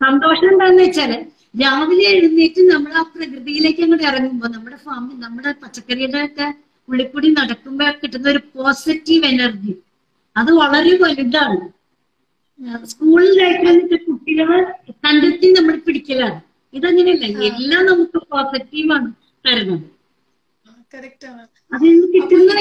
സന്തോഷം 0.00 0.48
എന്താന്ന് 0.52 0.82
വെച്ചാൽ 0.82 1.12
രാവിലെ 1.54 2.04
എഴുന്നേറ്റ് 2.12 2.62
നമ്മൾ 2.70 2.92
ആ 2.94 3.04
പ്രകൃതിയിലേക്ക് 3.12 3.82
അങ്ങോട്ട് 3.84 4.06
ഇറങ്ങുമ്പോ 4.10 4.48
നമ്മുടെ 4.54 4.78
ഫാമിൽ 4.84 5.16
നമ്മുടെ 5.24 5.52
പച്ചക്കറിയുടെ 5.62 6.22
ഒക്കെ 6.26 6.46
ഉള്ളിക്കൂടി 6.88 7.28
നടക്കുമ്പോ 7.38 7.86
കിട്ടുന്ന 7.98 8.26
ഒരു 8.34 8.42
പോസിറ്റീവ് 8.54 9.26
എനർജി 9.26 9.74
അത് 10.36 10.50
വളരെ 10.60 10.92
വലുതാണ്. 11.02 11.58
സ്കൂളിൽ 12.84 13.28
സ്കൂളിലായിട്ട് 13.32 13.96
കുട്ടികളെ 14.06 14.58
കണ്ടെത്തി 15.04 15.48
നമ്മൾ 15.56 15.76
പിടിക്കലാണ്. 15.86 16.38
ഇതങ്ങനെയല്ല. 16.74 17.24
എല്ലാം 17.50 17.82
നമുക്ക് 17.90 18.18
പോസിറ്റീവാണ് 18.30 19.08
തരുന്നത്. 19.44 19.86
അതിൽ 21.72 21.90
നിന്ന് 21.90 22.06
കിട്ടുന്ന 22.14 22.52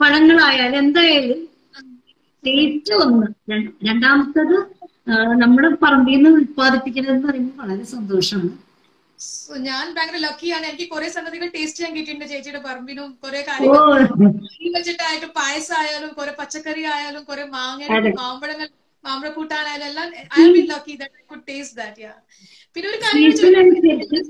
പഴങ്ങളായാലും 0.00 0.78
എന്തായാലും 0.80 1.40
ടേസ്റ്റ് 2.44 2.94
ഒന്ന് 3.02 3.26
രണ്ടാമത്തത് 3.88 4.56
നമ്മുടെ 5.42 5.68
പറമ്പിൽ 5.82 6.16
നിന്ന് 6.16 6.30
ഉത്പാദിപ്പിക്കുന്നത് 6.40 7.14
എന്ന് 7.14 7.28
പറയുമ്പോൾ 7.28 7.56
വളരെ 7.62 7.84
സന്തോഷമാണ്. 7.92 8.50
ഞാൻ 9.64 9.84
ഭയങ്കര 9.96 10.18
ലക്കിയാണ് 10.24 10.64
എനിക്ക് 10.68 10.86
കുറെ 10.92 11.08
സംഗതികൾ 11.14 11.46
ടേസ്റ്റ് 11.54 11.78
ചെയ്യാൻ 11.78 11.92
കിട്ടിയിട്ടുണ്ട് 11.96 12.26
ചേച്ചിയുടെ 12.32 12.60
പറമ്പിനും 12.64 13.08
കുറെ 13.22 13.40
കാര്യങ്ങൾ 13.48 13.82
കറി 14.44 14.68
വെച്ചിട്ടായിട്ടും 14.74 15.30
പായസം 15.36 15.76
ആയാലും 15.80 16.10
കുറെ 16.18 16.32
പച്ചക്കറി 16.40 16.84
ആയാലും 16.94 17.22
കുറെ 17.24 17.44
മാങ്ങ. 17.54 17.82
മാമ്പഴങ്ങൾ 18.20 18.68
മാമ്പഴക്കൂട്ടാനായാലും 19.04 19.86
എല്ലാം 19.90 20.08
I 20.36 20.46
be 20.54 20.62
lucky 20.70 20.94
that 21.00 21.16
I 21.16 21.26
could 21.30 21.44
taste 21.48 21.76
that 21.80 22.02
yeah 22.02 22.12
പിന്നെ 22.76 22.86
ഒരു 22.90 22.98
കാര്യം 23.04 23.32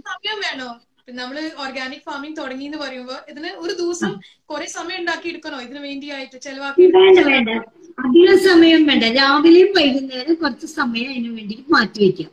സമയം 0.05 0.39
വേണോ? 0.47 0.71
നമ്മൾ 1.09 1.37
ഓർഗാനിക് 1.65 2.05
ഫാമിംഗ് 2.09 2.37
തുടങ്ങി 2.37 2.65
എന്ന് 2.65 2.79
പറയുമ്പോ 2.83 3.17
ഇതിന് 3.31 3.51
ഒരു 3.63 3.73
ദിവസം 3.81 4.13
കുറെ 4.51 4.67
സമയം 4.75 4.99
ഉണ്ടാക്കി 5.01 5.27
എടുക്കണോ 5.33 5.59
ഇതിന് 5.67 5.81
വേണ്ടിയായിട്ട് 5.87 6.37
ചെലവാക്കി 6.45 6.87
വേണ്ട 6.99 7.21
വേണ്ട. 7.31 7.51
അധികം 7.99 8.39
സമയം 8.49 8.83
വേണ്ട. 8.91 9.05
രാവിലെയും 9.19 9.71
വൈകുന്നേരം 9.79 10.35
കുറച്ച് 10.43 10.69
സമയം 10.79 11.09
അതിനു 11.13 11.31
വേണ്ടി 11.39 11.57
മാറ്റി 11.75 12.01
വെക്കാം. 12.05 12.31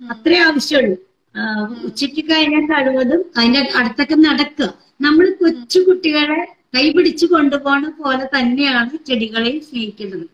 അത്രേ 0.00 0.38
ആവശ്യമുള്ളൂ. 0.46 0.96
ഉച്ചയ്ക്ക് 1.88 2.22
കഴിഞ്ഞാൽ 2.30 2.64
കഴിവതും 2.72 3.20
അതിന്റെ 3.38 3.60
അടുത്തൊക്കെ 3.80 4.16
നടക്കുക. 4.26 4.68
നമ്മൾ 5.06 5.26
കൊച്ചു 5.42 5.78
കുട്ടികളെ 5.88 6.40
കൈ 6.74 6.82
കൈപിടിച്ച് 6.82 7.26
കൊണ്ടുപോണ 7.26 7.84
പോലെ 8.00 8.24
തന്നെയാണ് 8.34 8.96
ചെടികളെ 9.08 9.52
സ്നേഹിക്കുന്നത്. 9.68 10.26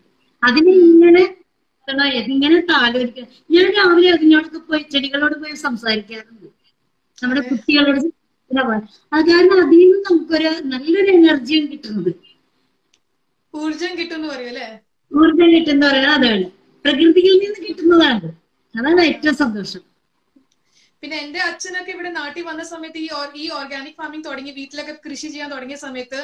അതിനെ 0.43 0.71
ഇങ്ങനെ 0.87 1.23
ഇങ്ങനെ 2.35 2.57
താലോലിക്കുക 2.71 3.25
ഞാൻ 3.55 3.67
രാവിലെ 3.77 4.09
അതിനോടൊക്കെ 4.15 4.59
പോയി 4.69 4.83
ചെടികളോട് 4.93 5.35
പോയി 5.41 5.55
സംസാരിക്കാറുണ്ട്. 5.65 6.47
നമ്മുടെ 7.17 7.41
കുട്ടികളോട്. 7.49 7.99
അത് 9.11 9.23
കാരണം 9.29 9.57
അതിൽ 9.63 9.79
നിന്ന് 9.83 9.99
നമുക്കൊരു 10.07 10.49
നല്ലൊരു 10.73 11.11
എനർജിയും 11.11 11.65
കിട്ടുന്നത്. 11.71 12.11
ഊർജം 13.53 13.91
കിട്ടും 13.99 14.15
എന്ന് 14.17 14.29
അല്ലേ? 14.31 14.47
അല്ലെ 14.51 14.67
ഊർജം 15.11 15.49
കിട്ടുന്ന 15.55 15.83
പറയുന്നത് 15.85 16.15
അതാണ്. 16.17 16.45
പ്രകൃതിയിൽ 16.85 17.37
നിന്ന് 17.43 17.59
കിട്ടുന്നതാണ്. 17.67 18.27
അതാണ് 18.75 19.01
ഏറ്റവും 19.09 19.35
സന്തോഷം. 19.43 19.83
പിന്നെ 21.03 21.17
എന്റെ 21.23 21.39
അച്ഛനൊക്കെ 21.39 21.91
ഇവിടെ 21.91 22.11
നാട്ടിൽ 22.11 22.43
വന്ന 22.43 22.63
സമയത്ത് 22.63 22.99
ഈ 22.99 23.09
ഈ 23.43 23.47
ഓർഗാനിക് 23.59 23.97
ഫാമിംഗ് 24.01 24.25
തുടങ്ങി 24.27 24.51
വീട്ടിലൊക്കെ 24.51 24.95
കൃഷി 25.05 25.27
ചെയ്യാൻ 25.27 25.49
തുടങ്ങിയ 25.51 25.77
സമയത്ത് 25.85 26.19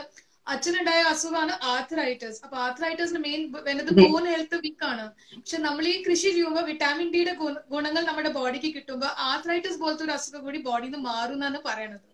അച്ഛനുണ്ടായ 0.47 1.01
അസുഖമാണ് 1.11 1.53
ആർത്രൈറ്റസ് 1.73 2.39
അപ്പൊ 2.45 2.55
ആർത്രൈറ്റസിന് 2.65 3.19
മെയിൻ 3.25 3.41
വേണ്ടത് 3.67 3.91
ബോൺ 3.99 4.25
ഹെൽത്ത് 4.31 4.57
വീക്ക് 4.63 4.85
ആണ്. 4.91 5.05
പക്ഷെ 5.35 5.59
നമ്മൾ 5.67 5.83
ഈ 5.91 5.95
കൃഷി 6.07 6.29
ചെയ്യുമ്പോൾ 6.35 6.65
വിറ്റാമിൻ 6.69 7.07
ഡിയുടെ 7.13 7.33
ഗുണങ്ങൾ 7.73 8.01
നമ്മുടെ 8.09 8.31
ബോഡിക്ക് 8.37 8.69
കിട്ടുമ്പോൾ 8.77 9.11
ആർത്രൈറ്റസ് 9.29 9.79
പോലത്തെ 9.83 10.03
ഒരു 10.07 10.13
അസുഖം 10.17 10.41
കൂടി 10.47 10.59
ബോഡിയിൽ 10.67 10.91
നിന്ന് 10.91 11.01
മാറും 11.09 11.37
എന്നാണ് 11.37 11.59
പറയണത്. 11.69 12.07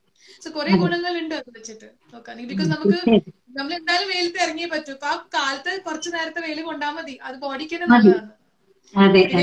സോ 0.43 0.47
കുറെ 0.57 0.73
ഗുണങ്ങൾ 0.83 1.13
ഉണ്ട് 1.21 1.35
അത് 1.39 1.49
വെച്ചിട്ട്. 1.57 1.87
നോക്കുകയാണെങ്കിൽ 2.13 2.51
ബിക്കോസ് 2.51 2.71
നമുക്ക് 2.75 2.99
നമ്മൾ 3.57 3.71
എന്തായാലും 3.77 4.09
വെയിലത്ത് 4.11 4.39
ഇറങ്ങിയേ 4.45 4.67
പറ്റൂ. 4.73 4.91
അപ്പൊ 4.97 5.07
ആ 5.13 5.15
കാലത്ത് 5.35 5.71
കുറച്ചു 5.85 6.09
നേരത്തെ 6.15 6.41
വെയിൽ 6.45 6.59
കൊണ്ടാൽ 6.67 6.91
മതി. 6.97 7.15
അത് 7.27 7.35
ബോഡിക്ക് 7.45 7.75
തന്നെ 7.75 7.87
നല്ലതാണ്. 7.93 8.29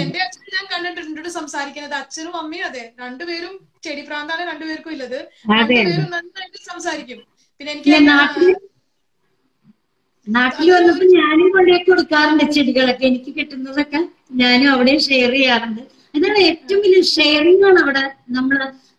എന്റെ 0.03 0.21
അച്ഛൻ 0.27 0.45
ഞാൻ 0.55 0.65
കണ്ടിട്ടുണ്ട് 0.73 1.31
സംസാരിക്കുന്നത്. 1.39 1.97
അച്ഛനും 2.03 2.37
അമ്മയും 2.43 2.67
അതെ. 2.69 2.85
രണ്ടുപേരും 3.03 3.53
ചെടി 3.87 4.03
പ്രാന്താണ് 4.09 4.43
രണ്ടുപേർക്കും 4.51 4.95
ഇല്ലത്. 4.97 5.19
രണ്ടുപേരും 5.53 6.09
നന്നായിട്ട് 6.17 6.61
സംസാരിക്കും. 6.71 7.21
പിന്നെ 7.61 7.73
എനിക്ക് 7.75 7.91
നാട്ടിൽ 10.27 10.69
വന്നപ്പോ 10.75 11.05
ഞാനും 11.19 11.49
കൊണ്ടേ 11.55 11.77
കൊടുക്കാറുണ്ട് 11.89 12.45
ചെടികളൊക്കെ. 12.55 13.05
എനിക്ക് 13.11 13.31
കിട്ടുന്നതൊക്കെ 13.39 14.01
ഞാനും 14.43 14.69
അവിടെ 14.75 14.95
ഷെയർ 15.09 15.33
ചെയ്യാറുണ്ട്. 15.37 15.83
ഇതാണ് 16.17 16.41
ഏറ്റവും 16.51 16.81
വലിയ 16.85 17.03
ഷെയറിംഗ് 17.15 17.65
ആണ് 17.69 17.79
അവിടെ. 17.85 18.05
നമ്മൾ 18.37 18.59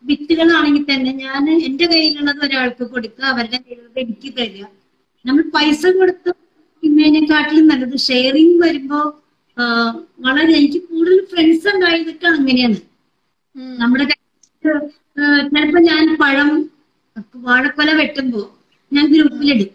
വിത്തുകളാണെങ്കിൽ 0.10 0.84
തന്നെ 0.90 1.12
ഞാൻ 1.24 1.44
എന്റെ 1.68 1.86
കയ്യിലുള്ളത് 1.92 2.42
ഒരാൾക്ക് 2.48 2.84
കൊടുക്കുക 2.94 3.26
അവരുടെ 3.34 3.60
കയ്യിലുള്ളത് 3.64 4.00
എനിക്ക് 4.06 4.30
തരിക. 4.38 4.64
നമ്മൾ 5.26 5.44
പൈസ 5.56 5.82
കൊടുത്ത് 6.00 6.32
ഇന്നതിനെക്കാട്ടിലും 6.84 7.66
നല്ലത് 7.72 7.98
ഷെയറിംഗ് 8.08 8.58
വരുമ്പോ 8.66 9.00
വളരെ 10.26 10.52
എനിക്ക് 10.60 10.80
കൂടുതൽ 10.90 11.20
ഫ്രണ്ട്സ് 11.32 11.68
ഉണ്ടായതൊക്കെ 11.74 12.28
അങ്ങനെയാണ്. 12.36 12.80
നമ്മുടെ 13.82 14.06
ചിലപ്പോ 14.64 15.80
ഞാൻ 15.90 16.04
പഴം 16.22 16.50
വാഴക്കൊല 17.48 17.90
വെട്ടുമ്പോ 18.00 18.42
ഞാൻ 18.92 19.06
ഗ്രൂപ്പിലിടും 19.14 19.72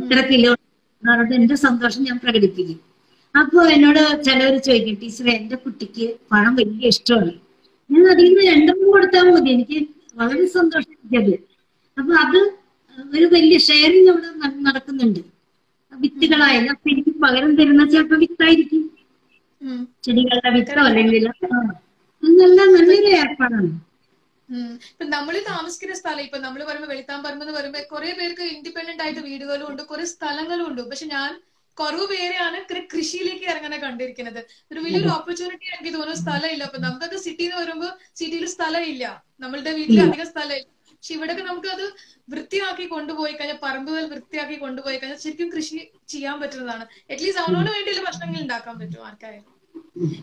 ഇത്ര 0.00 0.20
കിലോ 0.30 0.52
പറഞ്ഞിട്ട് 1.02 1.34
എന്റെ 1.38 1.56
സന്തോഷം 1.64 2.02
ഞാൻ 2.08 2.16
പ്രകടിപ്പിക്കും. 2.24 2.78
അപ്പൊ 3.34 3.60
എന്നോട് 3.74 4.00
ചിലവർ 4.26 4.54
ചോദിക്കും 4.66 4.96
ടീച്ചറെ 5.02 5.32
എന്റെ 5.40 5.56
കുട്ടിക്ക് 5.64 6.06
പണം 6.32 6.52
വലിയ 6.60 6.92
ഇഷ്ടമാണ്. 6.94 7.32
ഞാൻ 7.90 8.04
അതിൽ 8.12 8.26
നിന്ന് 8.28 8.44
രണ്ടെണ്ണം 8.50 8.88
കൊടുത്താൽ 8.92 9.26
മതി. 9.34 9.50
എനിക്ക് 9.56 9.78
വളരെ 10.20 10.46
സന്തോഷം 10.56 10.90
അത് 11.20 11.34
അപ്പൊ 11.96 12.12
അത് 12.24 12.40
ഒരു 13.16 13.26
വലിയ 13.34 13.56
ഷെയറിങ് 13.66 14.10
അവിടെ 14.12 14.30
നടക്കുന്നുണ്ട്. 14.66 15.20
വിത്തുകളായാലും 15.92 16.72
അപ്പൊ 16.74 16.88
എനിക്ക് 16.92 17.12
പകരം 17.24 17.52
തരുന്ന 17.58 17.82
ചിലപ്പോ 17.92 18.16
വിത്തായിരിക്കും. 18.22 18.82
ചെടികളുടെ 20.04 20.50
വിത്തോ 20.56 20.80
അല്ലെങ്കിൽ 20.88 21.24
നല്ല 22.22 22.58
നല്ലൊരു 22.74 23.08
ഏർപ്പാടാണ്. 23.20 23.70
ഇപ്പൊ 24.92 25.04
നമ്മൾ 25.04 25.34
താമസിക്കുന്ന 25.48 25.94
സ്ഥലം 25.94 26.20
ഇപ്പൊ 26.20 26.38
നമ്മൾ 26.38 26.64
പറയുമ്പോ 26.64 26.88
വെളുത്താമ്പറമ്പ് 26.88 27.44
എന്ന് 27.44 27.54
പറയുമ്പോ 27.58 27.80
കുറെ 27.92 28.12
പേർക്ക് 28.12 28.44
ഇൻഡിപെൻഡന്റ് 28.54 29.02
ആയിട്ട് 29.02 29.20
വീടുകളും 29.20 29.66
ഉണ്ട് 29.70 29.82
കുറെ 29.82 30.04
സ്ഥലങ്ങളും 30.04 30.64
ഉണ്ട്. 30.70 30.82
പക്ഷെ 30.90 31.06
ഞാൻ 31.06 31.30
കുറവ് 31.76 32.06
പേരെയാണ് 32.06 32.58
കൃഷിയിലേക്ക് 32.94 33.44
ഇറങ്ങാൻ 33.44 33.74
കണ്ടിരിക്കുന്നത്. 33.80 34.40
ഒരു 34.72 34.80
വലിയൊരു 34.80 35.08
ഓപ്പർച്യൂണിറ്റി 35.08 35.66
എനിക്ക് 35.66 35.92
തോന്നുന്നു 35.94 36.20
സ്ഥലമില്ല. 36.22 36.64
അപ്പൊ 36.64 36.78
നമുക്കൊക്കെ 36.78 37.16
സിറ്റി 37.16 37.44
എന്ന് 37.44 37.56
പറയുമ്പോൾ 37.56 37.92
സിറ്റിയിൽ 38.16 38.46
സ്ഥലമില്ല. 38.46 39.04
നമ്മളുടെ 39.40 39.72
വീട്ടിൽ 39.72 40.00
അധികം 40.00 40.26
സ്ഥലമില്ല. 40.26 40.68
പക്ഷെ 40.92 41.14
ഇവിടെയൊക്കെ 41.14 41.42
നമുക്ക് 41.42 41.68
അത് 41.68 41.84
വൃത്തിയാക്കി 42.28 42.86
കൊണ്ടുപോയി 42.86 43.32
കഴിഞ്ഞാൽ 43.32 43.58
പറമ്പുകൾ 43.62 44.04
വൃത്തിയാക്കി 44.06 44.56
കൊണ്ടുപോയി 44.56 44.96
കഴിഞ്ഞാൽ 44.96 45.18
ശരിക്കും 45.18 45.48
കൃഷി 45.56 45.76
ചെയ്യാൻ 46.08 46.36
പറ്റുന്നതാണ്. 46.40 46.84
അറ്റ്ലീസ്റ്റ് 47.10 47.42
അവനോട് 47.44 47.70
വേണ്ടിയുള്ള 47.70 48.02
ഭക്ഷണങ്ങൾ 48.08 48.40
ഉണ്ടാക്കാൻ 48.42 48.76
പറ്റും 48.78 49.06
ആർക്കായാലും 49.06 49.48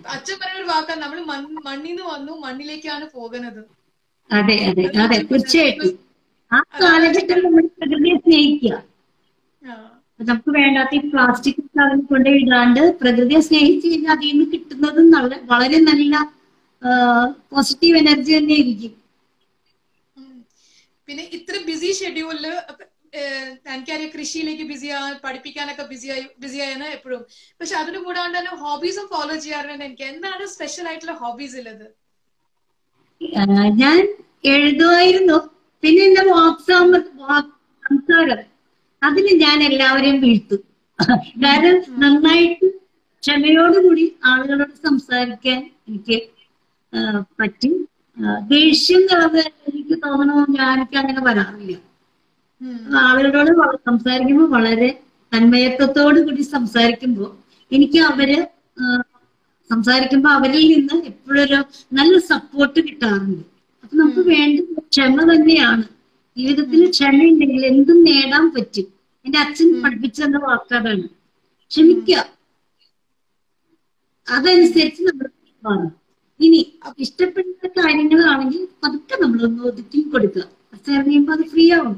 അച്ഛൻ 0.05 0.37
പറയുന്ന 0.41 0.61
ഒരു 0.61 0.69
വാക്കാണ് 0.69 1.01
നമ്മൾ 1.01 1.19
മണ്ണിൽ 1.67 1.89
നിന്ന് 1.89 2.03
വന്നു 2.03 2.33
മണ്ണിലേക്കാണ് 2.45 3.05
പോകുന്നത്. 3.17 3.61
അതെ 4.29 4.55
അതെ 4.69 4.83
അതെ 5.03 5.17
തീർച്ചയായിട്ടും. 5.29 5.93
ആ 6.51 6.59
കാലഘട്ടം 6.81 7.39
നമ്മൾ 7.45 7.63
പ്രകൃതിയെ 7.77 8.15
സ്നേഹിക്കുക. 8.23 8.75
നമുക്ക് 10.19 10.51
വേണ്ടാത്ത 10.57 10.93
ഈ 10.97 11.01
പ്ലാസ്റ്റിക് 11.11 11.61
സാധനം 11.75 12.01
കൊണ്ട് 12.09 12.29
ഇടാണ്ട് 12.43 12.81
പ്രകൃതിയെ 13.01 13.41
സ്നേഹിച്ച് 13.47 13.87
കഴിഞ്ഞാൽ 13.91 14.13
അതിൽ 14.15 14.31
നിന്ന് 14.31 14.45
കിട്ടുന്നത് 14.53 14.99
നല്ല 15.15 15.33
വളരെ 15.51 15.79
നല്ല 15.89 16.13
പോസിറ്റീവ് 17.53 17.99
എനർജി 18.01 18.31
തന്നെ 18.37 18.55
ആയിരിക്കും. 18.57 18.93
പിന്നെ 21.07 21.23
ഇത്ര 21.37 21.55
ബിസി 21.69 21.91
ഷെഡ്യൂളിൽ 21.99 22.45
എനിക്കറിയാം 23.73 24.09
കൃഷിയിലേക്ക് 24.15 24.65
ബിസി 24.71 24.87
ആവാൻ 24.97 25.13
പഠിപ്പിക്കാനൊക്കെ 25.23 25.85
ബിസി 25.91 26.07
ആയി 26.15 26.25
ബിസി 26.43 26.57
ആയെന്ന് 26.65 26.89
എപ്പോഴും. 26.97 27.21
പക്ഷെ 27.59 27.75
അതിന് 27.81 27.99
കൂടാണ്ട് 28.05 28.35
തന്നെ 28.37 28.53
ഹോബീസും 28.63 29.05
ഫോളോ 29.13 29.35
ചെയ്യാറുണ്ട് 29.45 29.85
എനിക്ക്. 29.87 30.05
എന്താണ് 30.13 30.43
സ്പെഷ്യൽ 30.55 30.87
ആയിട്ടുള്ള 30.89 31.15
ഹോബീസ് 31.23 31.57
ഉള്ളത് 31.61 31.87
ഞാൻ 33.81 33.99
എഴുതുമായിരുന്നു 34.53 35.37
പിന്നെ 35.83 36.03
എന്റെ 36.05 36.23
വാക്സാമ 36.31 36.89
വാക് 37.21 37.51
സംസാരം. 37.83 38.39
അതിന് 39.01 39.31
ഞാൻ 39.43 39.57
എല്ലാവരെയും 39.63 40.17
വീഴ്ത്തും. 40.23 40.61
കാരണം 41.43 41.75
നന്നായിട്ട് 42.03 42.67
ക്ഷമയോടുകൂടി 43.23 44.05
ആളുകളോട് 44.31 44.75
സംസാരിക്കാൻ 44.87 45.59
എനിക്ക് 45.87 46.17
പറ്റും. 47.39 47.73
ദേഷ്യം 48.49 49.01
കളഞ്ഞ 49.09 49.39
എനിക്ക് 49.69 49.95
തോന്നണോ 50.05 50.35
ഞാൻ 50.57 50.73
എനിക്ക് 50.77 50.97
അങ്ങനെ 51.01 51.21
വരാറില്ല 51.27 51.75
ആളുകളോട് 53.01 53.51
സംസാരിക്കുമ്പോൾ 53.89 54.49
വളരെ 54.55 54.89
തന്മയത്വത്തോടു 55.31 56.19
കൂടി 56.19 56.43
സംസാരിക്കുമ്പോൾ 56.55 57.29
എനിക്ക് 57.71 57.99
അവർ 58.11 58.29
സംസാരിക്കുമ്പോൾ 59.69 60.31
അവരിൽ 60.37 60.65
നിന്ന് 60.73 60.97
എപ്പോഴൊരു 61.11 61.59
നല്ല 61.97 62.13
സപ്പോർട്ട് 62.31 62.79
കിട്ടാറുണ്ട്. 62.87 63.43
അപ്പൊ 63.83 63.93
നമുക്ക് 64.01 64.23
വേണ്ട 64.31 64.57
ക്ഷമ 64.93 65.17
തന്നെയാണ്. 65.31 65.85
ജീവിതത്തിൽ 66.37 66.81
ക്ഷമയുണ്ടെങ്കിൽ 66.95 67.63
എന്തും 67.71 67.99
നേടാൻ 68.09 68.45
പറ്റും. 68.55 68.87
എന്റെ 69.25 69.39
അച്ഛൻ 69.45 69.69
പഠിപ്പിച്ചെന്ന 69.83 70.37
വാക്കാതാണ്. 70.47 71.05
ക്ഷമിക്കുക 71.71 72.17
അതനുസരിച്ച് 74.27 75.01
നമ്മൾ 75.07 75.27
മാറും 75.63 75.91
ഇനി 76.39 76.59
ഇഷ്ടപ്പെടുന്ന 77.05 77.69
കാര്യങ്ങളാണെങ്കിൽ 77.77 78.61
പതുക്കെ 78.83 79.15
നമ്മൾ 79.21 79.39
ഒന്ന് 79.47 79.61
ഒതുക്കി 79.69 79.99
കൊടുക്കുക. 80.11 80.43
അച്ഛൻ 80.73 80.93
അറിയുമ്പോ 80.99 81.31
അത് 81.35 81.43
ഫ്രീ 81.53 81.65
ആവും. 81.77 81.95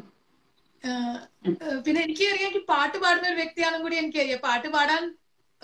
പിന്നെ 1.86 2.00
എനിക്ക് 2.06 2.26
അറിയാം 2.34 2.54
പാട്ട് 2.72 2.98
പാടുന്ന 3.04 3.26
ഒരു 3.32 3.38
വ്യക്തിയാണെന്ന് 3.42 3.84
കൂടി 3.86 3.98
എനിക്കറിയാം. 4.02 4.40
പാട്ട് 4.48 4.70
പാടാൻ 4.76 5.04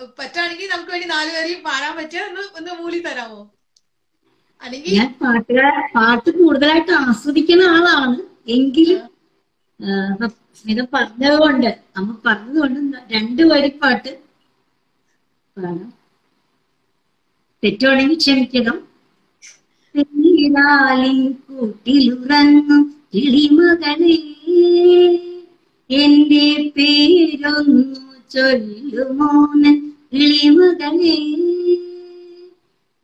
പറ്റുകയാണെങ്കിൽ 0.00 0.68
നമുക്ക് 0.72 0.90
വേണ്ടി 0.92 1.06
നാലുപേരെയും 1.08 1.60
പാടാൻ 1.62 1.92
പറ്റിയ 1.96 2.20
ഒന്ന് 2.28 2.42
ഒന്ന് 2.58 2.72
മൂലി 2.80 2.98
തരാമോ? 3.06 3.40
അല്ലെങ്കിൽ 4.62 4.92
ഞാൻ 4.98 5.08
പാട്ട് 5.94 6.30
കൂടുതലായിട്ട് 6.38 6.92
ആസ്വദിക്കുന്ന 7.02 7.64
ആളാണ്. 7.74 8.16
എങ്കിലും 8.56 9.02
സ്മിത 10.58 10.80
പറഞ്ഞതുകൊണ്ട് 10.94 11.68
അമ്മ 11.96 12.10
പറഞ്ഞതുകൊണ്ട് 12.26 12.96
രണ്ടു 13.14 13.42
പാട്ട് 13.82 14.10
പാടാം. 15.56 15.78
തെറ്റുവാണെങ്കിൽ 17.62 18.18
ക്ഷമിക്കണം. 18.18 18.76
കൂട്ടിലുറങ്ങും 21.48 22.82
കിളിമകളെ 23.14 24.16
എന്റെ 25.90 26.46
പേരൊന്നു 26.76 28.07
ചൊല്ലുമോന് 28.30 29.72
കിളിമകളെ 30.12 31.16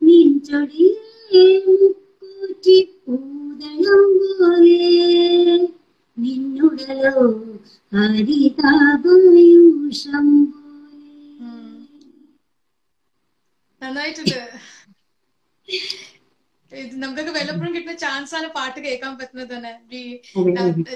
നിൻചൊടിയെ 0.01 1.43
മുക്കൂറ്റി 1.67 2.77
പൂതളം 3.03 4.03
പോലെ 4.19 4.89
നിന്നുടലോ 6.17 7.25
ഹരിതാപയൂഷം 7.91 9.07
പോലെ 10.51 11.53
നന്നായിട്ടുണ്ട്. 13.81 14.39
നമുക്കൊക്കെ 17.01 17.33
വല്ലപ്പോഴും 17.37 17.71
കിട്ടുന്ന 17.75 17.95
ചാൻസ് 18.03 18.33
ആണ് 18.37 18.47
പാട്ട് 18.57 18.79
കേൾക്കാൻ 18.85 19.13
പറ്റുന്നത് 19.19 19.51
തന്നെ. 19.55 19.73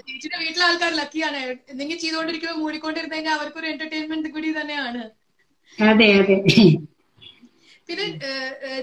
ചേച്ചിയുടെ 0.07 0.37
വീട്ടിലെ 0.43 0.65
ആൾക്കാർ 0.67 0.91
ലക്കിയാണ് 1.01 1.41
എന്തെങ്കിലും 1.71 2.01
ചെയ്തുകൊണ്ടിരിക്കുമ്പോൾ 2.03 2.59
മൂടിക്കൊണ്ടിരുന്നു 2.63 3.15
കഴിഞ്ഞാൽ 3.15 3.35
അവർക്കൊരു 3.39 3.69
എന്റർടൈൻമെന്റ് 3.73 4.31
കൂടി 4.35 4.51
തന്നെയാണ്. 4.59 5.03
അതെ 5.77 6.07
അതെ. 6.19 6.37
പിന്നെ 7.87 8.05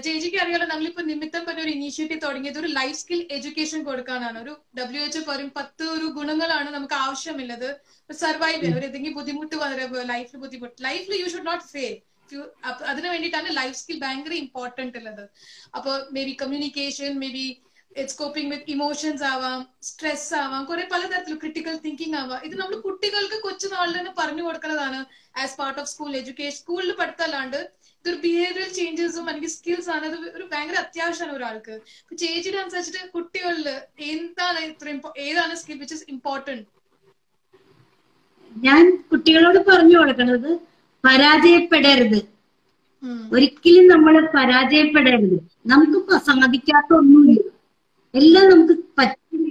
ചേച്ചിക്ക് 0.05 0.37
അറിയാലോ 0.43 0.65
നമ്മളിപ്പോ 0.71 1.01
നിമിത്തം 1.09 1.43
പറഞ്ഞ 1.47 1.61
ഒരു 1.65 1.73
ഇനീഷ്യേറ്റീവ് 1.75 2.21
തുടങ്ങിയത്. 2.23 2.57
ഒരു 2.61 2.69
ലൈഫ് 2.79 2.97
സ്കിൽ 3.01 3.19
എഡ്യൂക്കേഷൻ 3.35 3.79
കൊടുക്കാനാണ്. 3.89 4.37
ഒരു 4.43 4.53
ഡബ്ല്യു 4.79 5.01
എച്ച് 5.07 5.19
പറയും 5.29 5.51
പത്ത് 5.59 5.83
ഒരു 5.95 6.07
ഗുണങ്ങളാണ് 6.17 6.69
നമുക്ക് 6.75 6.95
ആവശ്യമുള്ളത്. 7.03 7.69
സർവൈവ് 8.09 8.59
ചെയ്യാൻ 8.59 8.75
ഒരു 8.79 8.87
എന്തെങ്കിലും 8.89 9.15
ബുദ്ധിമുട്ട് 9.19 9.55
വരെ 9.63 9.85
ലൈഫിൽ 10.13 10.37
ബുദ്ധിമുട്ട്. 10.43 10.75
ലൈഫിൽ 10.87 11.15
യു 11.21 11.29
ഷുഡ് 11.33 11.47
നോട്ട് 11.51 11.65
ഫെയിൽ 11.75 11.95
അതിന് 12.91 13.07
വേണ്ടിയിട്ടാണ് 13.13 13.49
ലൈഫ് 13.59 13.77
സ്കിൽ 13.81 13.97
ഭയങ്കര 14.05 14.33
ഇമ്പോർട്ടന്റ് 14.43 14.99
ഉള്ളത്. 15.01 15.23
അപ്പൊ 15.77 15.91
maybe 16.29 16.35
communication 16.43 17.11
maybe 17.37 17.45
it's 18.01 18.17
coping 18.21 18.49
with 18.53 18.71
emotions 18.73 19.23
ആവാം 19.31 19.59
സ്ട്രെസ് 19.89 20.31
ആവാം 20.41 20.63
കുറെ 20.69 20.83
പലതരത്തിലും 20.93 21.37
ക്രിട്ടിക്കൽ 21.43 21.75
തിങ്കിങ് 21.85 22.17
ആവാം. 22.21 22.39
ഇത് 22.47 22.55
നമ്മൾ 22.61 22.75
കുട്ടികൾക്ക് 22.87 23.37
കൊച്ചു 23.45 23.67
നാളിൽ 23.73 23.95
തന്നെ 23.97 24.11
പറഞ്ഞു 24.19 24.43
കൊടുക്കുന്നതാണ് 24.47 24.99
as 25.43 25.57
part 25.61 25.79
of 25.81 25.89
school 25.93 26.11
education 26.21 26.57
സ്കൂളിൽ 26.59 26.91
പഠിത്തമല്ലാണ്ട് 26.99 27.59
ഇതൊരു 27.99 28.19
ബിഹേവിയറൽ 28.25 28.69
ചേഞ്ചസും 28.79 29.25
അല്ലെങ്കിൽ 29.29 29.51
സ്കിൽസ് 29.55 29.89
ആണ്. 29.95 30.05
അത് 30.09 30.17
ഒരു 30.37 30.45
ഭയങ്കര 30.51 30.77
അത്യാവശ്യമാണ് 30.85 31.35
ഒരാൾക്ക്. 31.37 31.73
ചേച്ചിയുടെ 32.21 32.59
അനുസരിച്ചിട്ട് 32.63 33.11
കുട്ടികളിൽ 33.15 33.67
എന്താണ് 34.13 34.59
ഇത്ര 34.71 34.87
ഏതാണ് 35.27 35.55
സ്കിൽ 35.61 35.79
വിച്ച് 35.83 35.97
ഇസ് 35.99 36.07
ഇമ്പോർട്ടന്റ് 36.15 36.65
ഞാൻ 38.55 38.83
കുട്ടികളോട് 39.11 39.59
പറഞ്ഞു 39.69 39.95
കൊടുക്കുന്നത് 39.99 40.49
പരാജയപ്പെടരുത്. 41.03 42.19
ഒരിക്കലും 43.35 43.85
നമ്മൾ 43.93 44.13
പരാജയപ്പെടരുത്. 44.35 45.37
നമുക്ക് 45.71 46.17
സാധിക്കാത്ത 46.27 46.89
ഒന്നുമില്ല 47.01 47.43
എല്ലാം 48.13 48.45
നമുക്ക് 48.51 48.75
പറ്റില്ല 48.99 49.47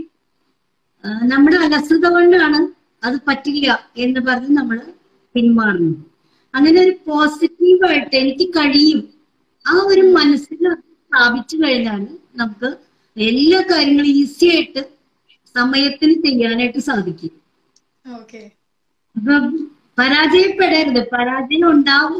നമ്മുടെ 1.32 1.58
അലസത 1.66 2.06
കൊണ്ടാണ് 2.14 2.60
അത് 3.02 3.16
പറ്റില്ല 3.28 3.66
എന്ന് 4.04 4.20
പറഞ്ഞ് 4.28 4.52
നമ്മൾ 4.58 4.78
പിന്മാറുന്നു. 5.34 5.94
അങ്ങനെ 6.54 6.78
ഒരു 6.84 6.94
പോസിറ്റീവായിട്ട് 7.08 8.14
എനിക്ക് 8.22 8.46
കഴിയും. 8.56 9.00
ആ 9.64 9.74
ഒരു 9.92 10.04
മനസ്സിൽ 10.18 10.60
സ്ഥാപിച്ചു 10.72 11.56
കഴിഞ്ഞാൽ 11.62 12.02
നമുക്ക് 12.40 12.68
എല്ലാ 13.16 13.60
കാര്യങ്ങളും 13.70 14.10
ഈസി 14.22 14.46
ആയിട്ട് 14.54 14.82
സമയത്തിന് 15.54 16.14
ചെയ്യാനായിട്ട് 16.24 16.80
സാധിക്കും. 16.88 17.32
അപ്പം 19.16 19.44
പരാജയപ്പെടരുത്. 19.98 21.02
പരാജയം 21.12 21.66
ഉണ്ടാവും. 21.72 22.16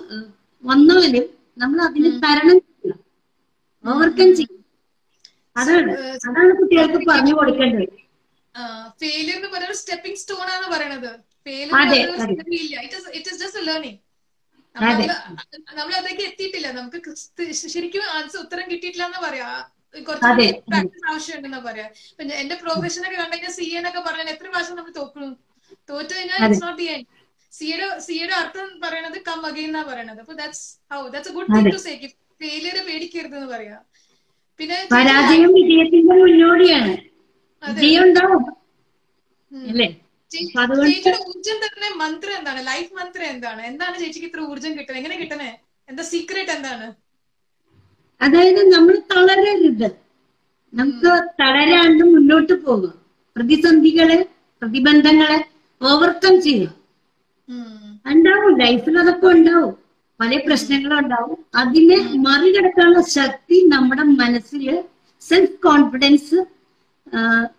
വന്നാലും 0.63 1.25
നമ്മൾ 1.59 1.79
അതിന് 1.87 2.11
തരണം 2.25 2.59
ചെയ്യണം. 2.61 3.01
ഓവർകം 3.85 4.31
ചെയ്യണം. 4.39 4.63
അതാണ്. 5.57 5.93
അതാണ് 6.27 6.53
കുട്ടികൾക്ക് 6.59 7.01
പറഞ്ഞു 7.11 7.35
കൊടുക്കേണ്ടത്. 7.39 7.87
ഫെയിലിയർ 9.01 9.37
എന്ന് 9.39 9.51
പറയുന്നത് 9.55 9.79
സ്റ്റെപ്പിംഗ് 9.81 10.21
സ്റ്റോൺ 10.23 10.49
ആണ് 10.57 10.67
പറയണത്. 10.75 11.11
നമ്മൾ 15.79 15.93
അതിലേക്ക് 15.99 16.25
എത്തിയിട്ടില്ല. 16.29 16.69
നമുക്ക് 16.79 16.99
ശരിക്കും 17.67 18.05
ആൻസർ 18.17 18.39
ഉത്തരം 18.45 18.67
കിട്ടിയിട്ടില്ല 18.73 19.07
എന്ന് 19.11 19.21
പറയാ. 19.27 19.49
കുറച്ച്. 20.07 20.27
പ്രാക്ടീസ് 20.69 21.07
ആവശ്യമുണ്ടെന്ന് 21.11 21.61
പറയാ. 21.69 21.87
എന്റെ 22.41 22.57
പ്രൊഫഷൻ 22.63 23.03
ഒക്കെ 23.07 23.17
കണ്ടു 23.17 23.35
കഴിഞ്ഞാൽ 23.35 23.55
സി 23.59 23.67
എന്നൊക്കെ 23.79 24.03
പറഞ്ഞാൽ 24.09 24.29
എത്ര 24.35 24.47
പ്രാവശ്യം 24.49 24.77
നമ്മൾ 24.81 24.95
തോക്കുന്നു 25.01 25.29
തോറ്റു 25.89 26.13
കഴിഞ്ഞാൽ 26.15 26.41
ഇറ്റ്സ് 26.47 26.65
നോട്ട് 26.65 26.79
ദി 26.83 26.89
എൻഡ് 26.95 27.07
സിയുടെ 27.59 27.87
സിയുടെ 28.07 28.35
അർത്ഥം 28.43 28.69
പറയണത് 28.85 29.19
കം 29.29 29.41
അഗൈൻ 29.51 29.69
എന്നാ 29.71 29.83
പറയണത്. 29.91 30.21
അപ്പൊ 30.25 30.35
that's 30.41 30.65
how 30.93 31.01
that's 31.15 31.31
a 31.33 31.37
good 31.37 31.51
thing 31.57 31.73
to 31.77 31.81
say 31.87 31.93
failure 32.43 32.77
പേടിക്കരുത് 32.89 33.37
എന്ന് 33.39 33.51
പറയാ. 33.55 33.77
പിന്നെ 34.61 34.79
പരാജയം 34.95 35.51
വിജയത്തിന്റെ 35.59 36.15
മുന്നോടിയാണ്. 36.23 36.95
ചേച്ചിയുടെ 40.33 41.19
ഊർജം 41.31 41.57
തന്നെ 41.65 41.89
മന്ത്രം 42.03 42.35
എന്താണ്? 42.39 42.61
ലൈഫ് 42.71 42.93
മന്ത്രം 42.99 43.27
എന്താണ്? 43.35 43.61
എന്താണ് 43.71 43.95
ചേച്ചിക്ക് 44.03 44.29
ഇത്ര 44.31 44.41
ഊർജം 44.53 44.73
കിട്ടുന്നത് 44.79 45.01
എങ്ങനെ 45.01 45.17
കിട്ടണേ? 45.23 45.51
എന്താ 45.89 46.03
സീക്രട്ട് 46.13 46.53
എന്താണ്? 46.57 46.87
അതായത് 48.21 48.63
നമ്മൾ 48.75 48.95
തളരരുത്. 49.13 49.89
നമുക്ക് 50.73 51.11
തളരാണ്ട് 51.41 52.05
മുന്നോട്ട് 52.13 52.55
പോകുക 52.67 52.93
പ്രതിസന്ധികളെ 53.37 54.19
പ്രതിബന്ധങ്ങളെ 54.63 55.39
ഓവർകം 55.81 56.35
ചെയ്യുക. 56.47 56.73
ഉണ്ടാവും. 58.07 58.59
ലൈഫിൽ 58.59 58.99
അതൊക്കെ 58.99 59.27
ഉണ്ടാവും. 59.27 59.75
പല 60.21 60.37
പ്രശ്നങ്ങളും 60.47 60.99
ഉണ്ടാവും 60.99 61.39
അതിനെ 61.55 61.97
മറികടക്കാനുള്ള 62.19 63.01
ശക്തി 63.17 63.69
നമ്മുടെ 63.69 64.03
മനസ്സിൽ 64.21 64.67
സെൽഫ് 65.23 65.59
കോൺഫിഡൻസ് 65.61 66.39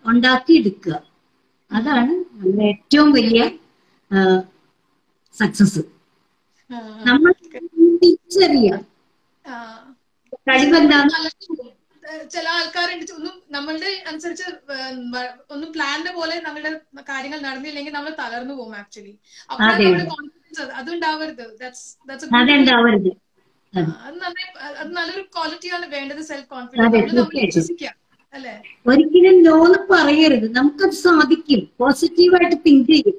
ഉണ്ടാക്കിയെടുക്കുക. 0.06 0.94
അതാണ് 1.70 2.12
നമ്മുടെ 2.34 2.64
ഏറ്റവും 2.64 3.10
വലിയ 3.10 3.42
സക്സസ് 5.34 5.82
നമ്മൾ 7.06 7.32
തിരിച്ചറിയാം 8.02 8.80
ആ. 9.44 9.56
ചില 12.34 12.46
ആൾക്കാരുണ്ട്. 12.56 13.12
ഒന്നും 13.18 13.34
നമ്മളുടെ 13.56 13.90
അനുസരിച്ച് 14.10 14.46
ഒന്നും 15.54 15.70
പ്ലാന്റെ 15.72 16.12
പോലെ 16.18 16.36
നമ്മളുടെ 16.46 16.70
കാര്യങ്ങൾ 17.10 17.40
നടന്നില്ലെങ്കിൽ 17.46 17.94
നമ്മൾ 17.96 18.12
തളർന്നു 18.22 18.54
പോകും 18.58 18.74
ആക്ച്വലി 18.80 19.14
അപ്പോഴാണ്. 19.50 19.78
നമ്മുടെ 19.78 20.06
കോൺഫിഡൻസ് 20.14 20.36
അതുണ്ടാവരുത്. 20.80 21.44
അതെന്താവരുത് 22.40 23.10
അത് 23.72 24.16
നന്നായി 24.22 24.50
അത് 24.80 24.90
നല്ലൊരു 24.98 25.24
ക്വാളിറ്റിയാണ് 25.34 25.86
വേണ്ടത് 25.94 26.22
സെൽഫ് 26.30 26.48
കോൺഫിഡൻസ് 26.52 26.84
നമ്മൾ 26.84 26.98
നമ്മൾ 26.98 27.14
തീർച്ചയായിട്ടും. 27.14 27.48
വിശ്വസിക്കുക 27.50 27.90
അല്ലേ? 28.34 28.54
ഒരിക്കലും 28.90 29.36
ലോന്ന് 29.46 29.78
പറയരുത്. 29.92 30.46
നമുക്കത് 30.56 30.96
സാധിക്കും. 31.04 31.60
പോസിറ്റീവായിട്ട് 31.80 32.58
തിങ്ക് 32.66 32.90
ചെയ്യും. 32.92 33.16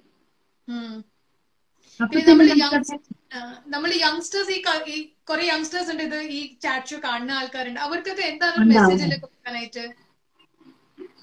നമ്മൾ 3.74 3.90
യങ്സ്റ്റേഴ്സ് 4.02 4.54
ഈ 4.94 4.98
കുറെ 5.30 5.44
യങ്സ്റ്റേഴ്സ് 5.50 5.92
ഉണ്ട് 5.94 6.04
ഇത് 6.08 6.20
ഈ 6.38 6.42
ചാറ്റ് 6.66 6.92
ഷോ 6.92 6.98
കാണുന്ന 7.08 7.40
ആൾക്കാരുണ്ട്. 7.40 7.80
അവർക്കൊക്കെ 7.88 8.26
എന്താണ്. 8.32 8.66
മെസ്സേജ് 8.74 9.04
കൊടുക്കാനായിട്ട് 9.24 9.84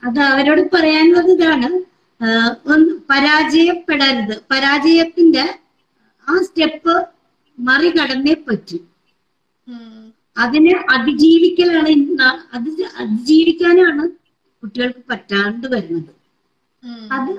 അത് 0.07 0.21
അവരോട് 0.31 0.63
പറയാനുള്ളത് 0.75 1.31
ഇതാണ്. 1.35 1.69
ഒന്ന് 2.73 2.93
പരാജയപ്പെടരുത്. 3.11 4.35
പരാജയത്തിന്റെ 4.53 5.45
ആ 6.29 6.37
സ്റ്റെപ്പ് 6.47 6.95
മറികടന്നേ 7.59 8.35
പറ്റൂ. 8.47 8.79
അതിനെ 10.37 10.75
അതിജീവിക്കലാണ് 10.95 11.93
അത് 12.57 12.69
അതിജീവിക്കാനാണ് 13.03 14.05
കുട്ടികൾക്ക് 14.63 15.03
പറ്റാണ്ട് 15.11 15.67
വരുന്നത്. 15.75 16.13
അത് 17.17 17.33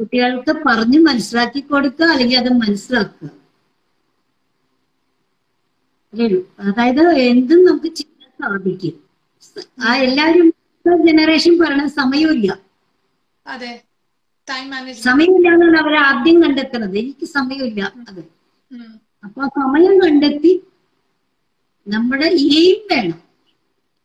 കുട്ടികൾക്ക് 0.00 0.52
പറഞ്ഞ് 0.66 0.98
മനസ്സിലാക്കി 1.08 1.60
കൊടുക്കുക 1.70 2.08
അല്ലെങ്കിൽ 2.12 2.38
അത് 2.42 2.50
മനസ്സിലാക്കുക. 2.62 3.30
ഉള്ളൂ 6.14 6.38
അതായത് 6.60 7.02
എന്തും 7.22 7.64
നമുക്ക് 7.64 7.94
ചെയ്യാൻ 7.94 8.30
സാധിക്കും. 8.40 8.94
ആ 9.80 9.96
എല്ലാരും 9.98 10.48
ജനറേഷൻ 11.06 11.58
പറയണ 11.58 11.86
സമയമില്ല. 11.98 12.48
അതെ. 13.46 13.72
സമയമില്ല 15.02 15.48
എന്നാണ് 15.48 15.78
അവർ 15.78 15.94
ആദ്യം 16.00 16.42
കണ്ടെത്തുന്നത്. 16.42 16.98
എനിക്ക് 16.98 17.26
സമയമില്ല 17.26 17.80
അത്. 18.08 18.22
അപ്പൊ 19.24 19.42
ആ 19.42 19.48
സമയം 19.58 19.94
കണ്ടെത്തി 19.98 20.52
നമ്മുടെ 21.86 22.28
എയിം 22.52 22.86
വേണം. 22.90 23.18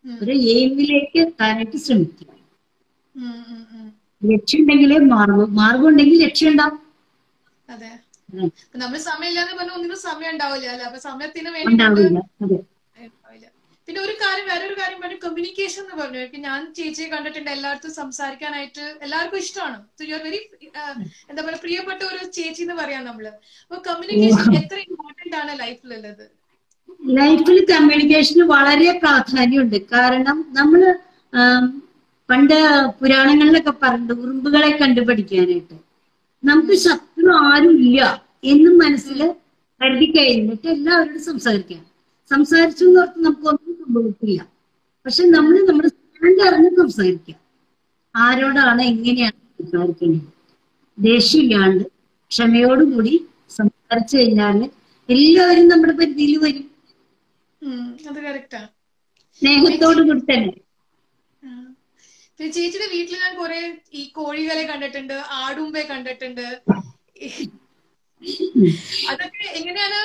ഒരു 0.05 0.31
എയിമിലേക്ക് 0.51 1.17
എത്താനായിട്ട് 1.19 1.77
ശ്രമിക്കുക. 1.77 2.29
ലക്ഷ്യം 4.21 4.61
ഉണ്ടെങ്കിലേ 4.61 4.97
മാർഗം 5.07 5.55
മാർഗം 5.55 5.87
ഉണ്ടെങ്കിൽ 5.87 6.23
ലക്ഷ്യം 6.25 6.51
ഉണ്ടാവും. 6.51 6.79
നമ്മൾ 8.81 8.97
സമയമില്ലാന്ന് 9.09 9.53
പറഞ്ഞ 9.57 9.75
ഒന്നിനും 9.77 9.99
സമയം 10.07 10.31
ഉണ്ടാവില്ല 10.33 10.71
അല്ലെ? 10.73 10.85
അപ്പൊ 10.89 10.99
സമയത്തിന് 11.09 11.49
വേണ്ടി 11.55 11.75
പിന്നെ 13.87 13.99
ഒരു 14.05 14.13
കാര്യം 14.21 14.45
വേറൊരു 14.51 14.75
കാര്യം 14.79 14.97
പറഞ്ഞു 15.01 15.19
കമ്മ്യൂണിക്കേഷൻ 15.25 15.81
എന്ന് 15.83 15.95
പറഞ്ഞു. 15.99 16.21
ഞാൻ 16.47 16.59
ചേച്ചിയെ 16.77 17.05
കണ്ടിട്ടുണ്ട്. 17.11 17.49
എല്ലായിടത്തും 17.53 17.93
സംസാരിക്കാനായിട്ട് 17.99 18.85
എല്ലാവർക്കും 19.05 19.39
ഇഷ്ടമാണ്. 19.43 19.77
യു 20.09 20.15
ആർ 20.17 20.23
വെരി 20.25 20.39
എന്താ 21.29 21.41
പറയുക 21.45 21.61
പ്രിയപ്പെട്ട 21.65 22.01
ഒരു 22.09 22.19
ചേച്ചി 22.37 22.61
എന്ന് 22.65 22.75
പറയാം 22.81 23.03
നമ്മൾ. 23.09 23.25
അപ്പൊ 23.63 23.77
കമ്മ്യൂണിക്കേഷൻ 23.87 24.57
എത്ര 24.61 24.77
ഇമ്പോർട്ടന്റ് 24.87 25.37
ആണ് 25.41 25.53
ലൈഫിലുള്ളത്? 25.63 26.25
ലൈഫിൽ 27.19 27.59
കമ്മ്യൂണിക്കേഷന് 27.71 28.45
വളരെ 28.55 28.91
പ്രാധാന്യമുണ്ട്. 29.03 29.77
കാരണം 29.93 30.37
നമ്മൾ 30.59 30.81
പണ്ട് 32.29 32.57
പുരാണങ്ങളിലൊക്കെ 32.99 33.73
പറഞ്ഞിട്ടുണ്ട് 33.83 34.21
ഉറുമ്പുകളെ 34.23 34.71
കണ്ടുപഠിക്കാനായിട്ട്. 34.83 35.75
നമുക്ക് 36.43 36.75
ശത്രു 37.17 37.35
ആരും 37.51 37.75
ഇല്ല 37.85 37.99
എന്നും 38.51 38.73
മനസ്സിൽ 38.81 39.19
കരുതി 39.81 40.07
കഴിഞ്ഞിട്ട് 40.15 40.67
എല്ലാവരോടും 40.73 41.21
സംസാരിക്കാം. 41.27 41.79
സംസാരിച്ചു 42.31 42.83
എന്ന് 42.87 42.99
ഓർത്ത് 43.01 43.19
നമുക്കൊന്നും 43.25 43.73
സംഭവിക്കില്ല. 43.81 44.39
പക്ഷെ 45.05 45.23
നമ്മൾ 45.35 45.55
നമ്മുടെ 45.69 45.89
സ്റ്റാൻഡ് 45.93 46.41
അറിഞ്ഞ് 46.47 46.71
സംസാരിക്കാം. 46.79 47.39
ആരോടാണ് 48.15 48.83
എങ്ങനെയാണ് 48.91 49.39
സംസാരിക്കേണ്ടത് 49.59 50.27
ദേഷ്യമില്ലാണ്ട് 50.97 51.83
ക്ഷമയോടുകൂടി 52.31 53.13
സംസാരിച്ചു 53.57 54.15
കഴിഞ്ഞാൽ 54.19 54.57
എല്ലാവരും 55.09 55.67
നമ്മുടെ 55.71 55.95
പരിധിയിൽ 56.01 56.35
വരും. 56.45 56.65
സ്നേഹത്തോട് 59.41 60.01
കൂടി 60.09 60.21
തന്നെ. 60.31 60.53
ചേച്ചിയുടെ 62.39 62.87
വീട്ടിൽ 62.93 63.15
ഞാൻ 63.23 63.33
കുറെ 63.41 63.61
ഈ 63.99 64.03
കോഴികളെ 64.17 64.63
കണ്ടിട്ടുണ്ട് 64.71 65.15
ആടുമ്പെ 65.41 65.83
കണ്ടിട്ടുണ്ട്. 65.91 66.45
അതൊക്കെ 69.09 69.45
എങ്ങനെയാണ് 69.57 69.97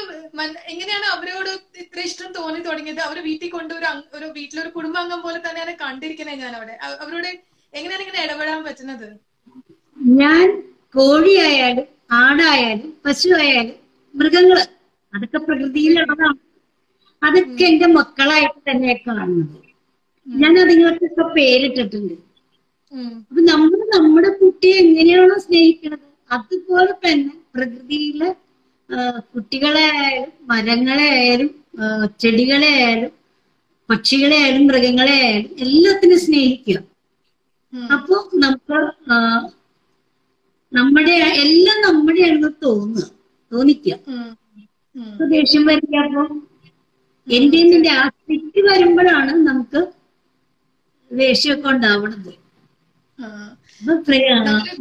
എങ്ങനെയാണ് 0.73 1.07
അവരോട് 1.15 1.51
ഇത്ര 1.83 2.01
ഇഷ്ടം 2.09 2.31
തോന്നി 2.39 2.61
തുടങ്ങിയത്? 2.67 3.01
അവർ 3.07 3.19
വീട്ടിൽ 3.29 3.51
കൊണ്ട് 3.55 3.73
ഒരു 3.79 3.87
ഒരു 4.17 4.27
വീട്ടിലൊരു 4.37 4.71
കുടുംബാംഗം 4.77 5.21
പോലെ 5.27 5.39
തന്നെയാണ് 5.47 5.73
കണ്ടിരിക്കുന്നത് 5.85 6.41
ഞാൻ 6.43 6.55
അവിടെ 6.59 6.75
അവരോട് 7.05 7.29
എങ്ങനെയാണ് 7.73 8.03
ഇങ്ങനെ 8.05 8.23
ഇടപെടാൻ 8.27 8.61
പറ്റുന്നത്? 8.69 9.07
ഞാൻ 10.21 10.47
കോഴിയായാലും 10.95 11.87
ആടായാലും 12.23 12.91
പശു 13.05 13.29
ആയാലും 13.41 13.77
മൃഗങ്ങൾ 14.15 14.59
അതൊക്കെ 15.15 15.39
പ്രകൃതിയിലുള്ളതാണ് 15.47 16.39
അതൊക്കെ 17.23 17.65
എന്റെ 17.71 17.89
മക്കളായിട്ട് 17.99 18.61
തന്നെ 18.69 18.93
കാണുന്നത്. 19.07 19.59
ഞാൻ 20.27 20.53
അതുങ്ങൾക്കൊക്കെ 20.63 21.25
പേരിട്ടിട്ടുണ്ട്. 21.37 22.15
അപ്പൊ 23.29 23.41
നമ്മൾ 23.51 23.79
നമ്മുടെ 23.97 24.31
കുട്ടിയെ 24.41 24.77
എങ്ങനെയാണോ 24.85 25.37
സ്നേഹിക്കുന്നത് 25.45 26.07
അതുപോലെ 26.35 26.93
തന്നെ 27.05 27.35
പ്രകൃതിയിലെ 27.55 28.31
കുട്ടികളെ 29.33 29.85
ആയാലും 29.95 30.31
മരങ്ങളെ 30.51 31.09
ആയാലും 31.17 31.51
ചെടികളെ 32.23 32.71
ആയാലും 32.79 33.13
പക്ഷികളെ 33.89 34.37
ആയാലും 34.41 34.65
മൃഗങ്ങളെ 34.69 35.15
ആയാലും 35.23 35.53
എല്ലാത്തിനും 35.65 36.21
സ്നേഹിക്കുക. 36.25 36.79
അപ്പൊ 37.95 38.17
നമുക്ക് 38.45 38.79
നമ്മുടെ 40.73 41.15
എല്ലാം 41.43 41.79
നമ്മുടെയാണെന്ന് 41.87 42.51
തോന്നുക 42.65 43.07
തോന്നിക്കുക. 43.53 43.95
ഇപ്പൊ 44.97 45.25
ദേഷ്യം 45.35 45.65
വരിക 45.69 45.97
അപ്പൊ 46.05 46.23
എന്റെ 47.27 47.61
നിന്റെ 47.71 47.91
ആ 47.99 48.05
തെറ്റ് 48.29 48.61
വരുമ്പോഴാണ് 48.69 49.33
നമുക്ക് 49.49 49.81
ദേഷ്യമൊക്കെ 51.11 51.69
ഉണ്ടാവണത്. 51.75 52.33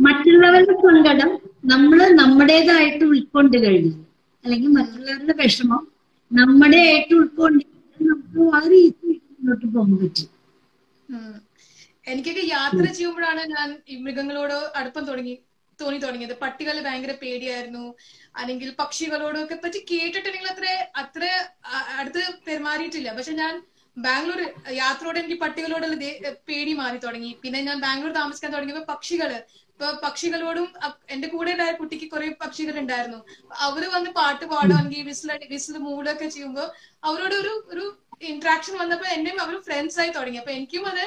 മറ്റുള്ളവരുടെ 0.06 0.74
സങ്കടം 0.86 1.30
നമ്മൾ 1.72 2.00
നമ്മുടേതായിട്ട് 2.22 3.04
ഉൾക്കൊണ്ട് 3.12 3.58
കഴിഞ്ഞു. 3.64 3.94
അല്ലെങ്കിൽ 4.46 4.70
മറ്റുള്ളവരുടെ 4.80 5.34
വിഷമം 5.42 5.82
നമ്മുടെ 6.32 6.80
ആയിട്ട് 6.90 7.14
ഉൾക്കൊണ്ട് 7.14 7.64
നമുക്ക് 8.00 8.40
വളരെ 8.52 8.78
ഈസി 8.86 9.08
മുന്നോട്ട് 9.08 9.66
പോകാൻ 9.76 9.96
പറ്റും. 10.02 10.30
എനിക്കൊക്കെ 12.12 12.44
യാത്ര 12.56 12.86
ചെയ്യുമ്പോഴാണ് 12.98 13.42
ഞാൻ 13.56 13.70
ഈ 13.90 13.96
മൃഗങ്ങളോട് 14.06 14.58
അടുപ്പം 14.80 15.04
തുടങ്ങി 15.10 15.36
തോന്നി 15.80 16.00
തുടങ്ങിയത്. 16.06 16.34
പട്ടികളെ 16.44 16.82
ഭയങ്കര 16.88 17.14
പേടിയായിരുന്നു. 17.22 17.86
അല്ലെങ്കിൽ 18.40 18.70
പക്ഷികളോടൊക്കെ 18.80 19.56
പറ്റി 19.64 19.80
കേട്ടിട്ടുണ്ടെങ്കിൽ 19.92 20.50
അത്ര 20.54 20.68
അത്ര 21.02 21.24
അടുത്ത് 22.00 22.24
പെരുമാറിയിട്ടില്ല. 22.48 23.10
പക്ഷെ 23.18 23.34
ഞാൻ 23.42 23.54
ബാംഗ്ലൂർ 23.98 24.40
യാത്രയോടെ 24.74 25.20
എനിക്ക് 25.22 25.38
പട്ടികളോടുള്ള 25.42 25.96
പേടി 26.50 26.74
മാറി 26.74 26.98
തുടങ്ങി. 26.98 27.32
പിന്നെ 27.42 27.60
ഞാൻ 27.62 27.78
ബാംഗ്ലൂർ 27.82 28.12
താമസിക്കാൻ 28.14 28.52
തുടങ്ങിയപ്പോ 28.54 28.86
പക്ഷികൾ. 28.94 29.32
ഇപ്പൊ 29.72 29.88
പക്ഷികളോടും 30.04 30.66
എന്റെ 31.10 31.28
കൂടെ 31.28 31.52
ഉണ്ടായ 31.52 31.74
കുട്ടിക്ക് 31.74 32.08
കുറെ 32.12 32.28
പക്ഷികൾ 32.42 32.76
ഉണ്ടായിരുന്നു 32.82 33.20
അവർ 33.60 33.84
വന്ന് 33.96 34.10
പാട്ട് 34.20 34.46
പാടുകയാണെങ്കിൽ 34.46 35.04
വിസിൽ 35.10 35.32
വിസിൽ 35.54 35.78
മൂടൊക്കെ 35.88 36.28
ചെയ്യുമ്പോ 36.28 36.64
അവരോട് 37.04 37.36
ഒരു 37.42 37.54
ഒരു 37.72 37.86
ഇന്ററാക്ഷൻ 38.32 38.74
വന്നപ്പോ 38.82 39.08
എന്നെയും 39.16 39.40
അവർ 39.46 39.56
ഫ്രണ്ട്സ് 39.68 40.00
ആയി 40.02 40.12
തുടങ്ങി. 40.18 40.40
അപ്പൊ 40.42 40.54
എനിക്കും 40.58 40.84
അത് 40.92 41.04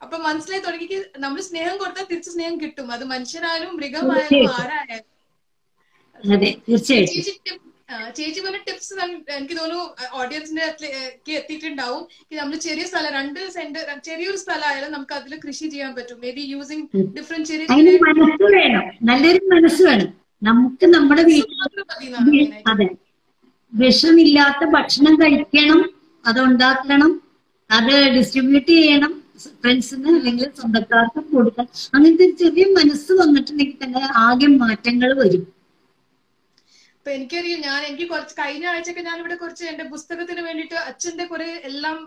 അപ്പൊ 0.00 0.16
മനസ്സിലായി 0.24 0.62
തുടങ്ങി 0.62 0.86
നമ്മൾ 1.18 1.40
സ്നേഹം 1.48 1.76
കൊടുത്താൽ 1.78 2.06
തിരിച്ച് 2.10 2.30
സ്നേഹം 2.30 2.56
കിട്ടും. 2.62 2.88
അത് 2.92 3.04
മനുഷ്യനായാലും 3.12 3.70
മൃഗമായാലും. 3.78 4.42
ആരായാലും. 4.54 5.06
അതെ 6.24 6.50
തീർച്ചയായിട്ടും. 6.66 7.58
ചേച്ചി 8.14 8.40
പറഞ്ഞ 8.40 8.58
ടിപ്സ് 8.66 8.94
എനിക്ക് 9.36 9.56
തോന്നുന്നു 9.58 9.82
ഓഡിയൻസിന്റെ 10.20 10.64
എത്തിയിട്ടുണ്ടാവും. 11.36 12.00
നമ്മൾ 12.32 12.56
ചെറിയ 12.66 12.84
സ്ഥലം 12.84 13.12
രണ്ട് 13.12 13.40
സെന്റ് 13.50 13.78
ചെറിയൊരു 14.04 14.36
സ്ഥലമായാലും 14.36 14.92
നമുക്ക് 14.92 15.14
അതിൽ 15.14 15.40
കൃഷി 15.46 15.66
ചെയ്യാൻ 15.68 15.94
പറ്റും. 15.94 16.18
മേ 16.20 16.30
ബി 16.30 16.44
യൂസിങ് 16.54 16.86
ഡിഫറെന്റ് 17.18 17.48
ചെറിയ 17.48 17.66
മനസ്സ് 18.08 18.48
വേണം. 18.56 18.84
നല്ലൊരു 19.02 19.40
മനസ്സ് 19.54 19.82
വേണം. 19.82 20.08
നമുക്ക് 20.42 20.86
നമ്മുടെ 20.94 21.22
വീട്ടിൽ. 21.22 21.54
അതെ. 22.72 22.88
വിഷമില്ലാത്ത 23.72 24.64
ഭക്ഷണം 24.70 25.14
കഴിക്കണം. 25.22 25.80
അത് 26.24 26.40
ഉണ്ടാക്കണം. 26.40 27.10
അത് 27.70 27.94
ഡിസ്ട്രിബ്യൂട്ട് 28.16 28.70
ചെയ്യണം. 28.72 29.12
ഫ്രണ്ട്സിന് 29.62 30.08
അല്ലെങ്കിൽ 30.18 30.50
സ്വന്തക്കാർക്ക് 30.60 31.20
കൊടുക്കണം. 31.32 31.68
അങ്ങനത്തെ 31.94 32.24
ഒരു 32.24 32.36
ചെറിയ 32.42 32.64
മനസ്സ് 32.78 33.12
വന്നിട്ടുണ്ടെങ്കിൽ 33.12 33.78
തന്നെ 33.82 34.02
ആകെ 34.26 34.46
മാറ്റങ്ങൾ 34.62 35.10
വരും. 35.22 35.42
ഇപ്പൊ 37.06 37.16
എനിക്കറിയാം 37.18 37.60
ഞാൻ 37.66 37.80
എനിക്ക് 37.88 38.06
കുറച്ച് 38.12 38.34
കഴിഞ്ഞ 38.38 38.64
ആഴ്ചയൊക്കെ 38.70 39.02
ഞാൻ 39.08 39.18
ഇവിടെ 39.22 39.34
കുറച്ച് 39.42 39.64
എന്റെ 39.72 39.84
പുസ്തകത്തിന് 39.92 40.42
വേണ്ടിട്ട് 40.46 40.76
അച്ഛന്റെ 40.88 41.24
കുറെ 41.32 41.46
എല്ലാം 41.68 41.98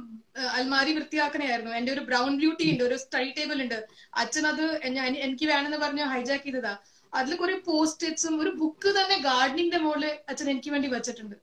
അൽമാരി 0.57 0.91
വൃത്തിയാക്കണായിരുന്നു 0.97 1.71
എന്റെ 1.77 1.91
ഒരു 1.93 2.01
ബ്രൗൺ 2.09 2.31
ബ്യൂട്ടി 2.41 2.65
ഉണ്ട് 2.71 2.83
ഒരു 2.88 2.97
സ്റ്റഡി 3.03 3.29
ടേബിൾ 3.38 3.57
ഉണ്ട്. 3.65 3.77
അച്ഛൻ 4.21 4.45
അത് 4.51 4.65
ഞാൻ 4.97 5.09
എനിക്ക് 5.25 5.45
വേണമെന്ന് 5.51 5.79
പറഞ്ഞ് 5.83 6.05
ഹൈജാക്ക് 6.13 6.45
ചെയ്തതാ. 6.47 6.73
അതിൽ 7.13 7.31
കുറെ 7.43 7.55
പോസ്റ്റേറ്റ്സും 7.69 8.35
ഒരു 8.43 8.51
ബുക്ക് 8.62 8.91
തന്നെ 8.99 9.17
ഗാർഡനിങ്ങിന്റെ 9.27 9.79
മുകളിൽ 9.85 10.12
അച്ഛൻ 10.31 10.49
എനിക്ക് 10.53 10.73
വേണ്ടി 10.75 10.89
വെച്ചിട്ടുണ്ട്. 10.95 11.38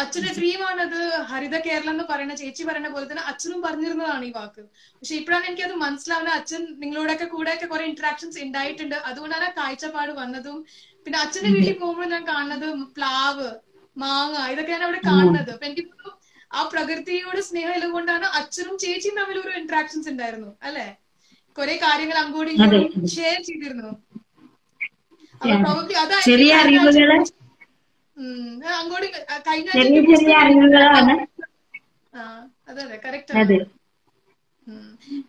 അച്ഛന്റെ 0.00 0.32
ഡ്രീമാണ് 0.38 0.80
അത് 0.80 0.98
ഹരിത 1.30 1.56
കേരളം 1.66 1.90
എന്ന് 1.90 2.04
പറയുന്ന 2.10 2.34
ചേച്ചി 2.34 2.62
പറയുന്ന 2.68 2.88
പോലെ 2.88 3.06
തന്നെ 3.10 3.24
അച്ഛനും 3.30 3.62
പറഞ്ഞിരുന്നതാണ് 3.62 4.24
ഈ 4.24 4.32
വാക്ക്. 4.36 4.62
പക്ഷെ 4.98 5.14
ഇപ്പോഴാണ് 5.14 5.44
എനിക്ക് 5.46 5.64
അത് 5.68 5.74
മനസ്സിലാവുന്നത്. 5.84 6.36
അച്ഛൻ 6.40 6.62
നിങ്ങളോടൊക്കെ 6.82 7.24
കൂടെയൊക്കെ 7.24 7.66
കുറെ 7.66 7.84
ഇന്ററാക്ഷൻസ് 7.84 8.38
ഉണ്ടായിട്ടുണ്ട്. 8.46 8.96
അതുകൊണ്ടാണ് 9.10 9.44
ആ 9.44 9.52
കാഴ്ചപ്പാട് 9.60 10.12
വന്നതും. 10.22 10.58
പിന്നെ 11.06 11.18
അച്ഛന്റെ 11.18 11.50
വീട്ടിൽ 11.50 11.76
പോകുമ്പോൾ 11.78 12.08
ഞാൻ 12.14 12.24
കാണുന്നത് 12.32 12.66
പ്ലാവ് 12.96 13.48
മാങ്ങ 13.96 14.36
ഇതൊക്കെയാണ് 14.52 14.84
അവിടെ 14.88 15.00
കാണുന്നത്. 15.08 15.50
അപ്പൊ 15.54 15.66
എനിക്ക് 15.66 15.84
ആ 16.50 16.62
പ്രകൃതിയോട് 16.72 17.40
സ്നേഹം 17.48 17.74
ഉള്ളതുകൊണ്ടാണ് 17.74 18.26
അച്ഛനും 18.38 18.74
ചേച്ചിയും 18.78 19.14
തമ്മിൽ 19.20 19.38
ഒരു 19.44 19.52
ഇന്ററാക്ഷൻസ് 19.60 20.08
ഉണ്ടായിരുന്നു. 20.08 20.50
അല്ലെ? 20.62 20.86
കുറെ 21.58 21.74
കാര്യങ്ങൾ 21.76 22.16
അങ്ങോട്ടും 22.24 22.52
ഇങ്ങോട്ടും 22.54 23.06
ഷെയർ 23.16 23.38
ചെയ്തിരുന്നു. 23.48 23.90
അപ്പൊ 25.40 25.70
അതായിരിക്കും 26.02 27.40
അങ്ങോട്ട് 28.76 29.08
കഴിഞ്ഞ 29.46 29.70
അതെ 32.70 32.96
കറക്റ്റ് 33.04 33.34
അതെ. 33.42 33.58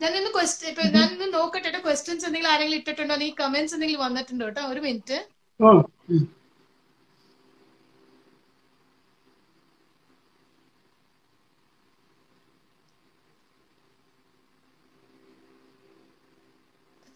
ഞാൻ 0.01 0.11
ഇന്ന് 0.19 0.31
ക്വസ്റ്റ് 0.35 0.65
ഇപ്പൊ 0.71 0.83
ഞാൻ 0.95 1.07
ഇന്ന് 1.13 1.27
നോക്കട്ടെ 1.35 1.79
ക്വസ്റ്റ്യൻസ് 1.85 2.25
എന്തെങ്കിലും 2.27 2.51
ആരെങ്കിലും 2.53 2.79
ഇട്ടിട്ടുണ്ടോ? 2.79 3.15
ഈ 3.27 3.31
കമന്റ്സ് 3.41 3.75
എന്തെങ്കിലും 3.77 4.03
വന്നിട്ടുണ്ടോ 4.05 4.47
കേട്ടോ 4.49 4.63
ഒരു 4.73 4.81
മിനിറ്റ് 4.87 5.17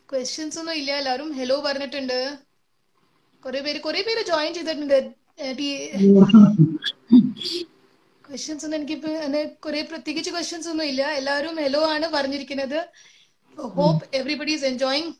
ക്വസ്റ്റ്യൻസ് 0.10 0.58
ഒന്നും 0.62 0.75
ഇല്ല. 0.80 0.91
എല്ലാവരും 1.01 1.30
ഹലോ 1.38 1.56
പറഞ്ഞിട്ടുണ്ട്. 1.65 2.17
കുറെ 3.43 3.60
പേര് 3.65 3.80
കുറെ 3.86 4.01
പേര് 4.08 4.21
ജോയിൻ 4.30 4.51
ചെയ്തിട്ടുണ്ട്. 4.58 4.99
ക്വസ്റ്റ്യൻസ് 8.26 8.65
ഒന്നും 8.65 8.78
എനിക്കിപ്പോ 8.78 9.10
അങ്ങനെ 9.17 9.43
കുറെ 9.65 9.82
പ്രത്യേകിച്ച് 9.82 10.32
ക്വസ്റ്റ്യൻസ് 10.32 10.69
ഒന്നും 10.69 10.86
ഇല്ല. 10.86 11.04
എല്ലാവരും 11.19 11.56
ഹലോ 11.56 11.82
ആണ് 11.89 12.08
പറഞ്ഞിരിക്കുന്നത്. 12.15 12.80
Hope 13.78 14.06
everybody 14.15 14.52
is 14.52 14.65
enjoying 14.65 15.13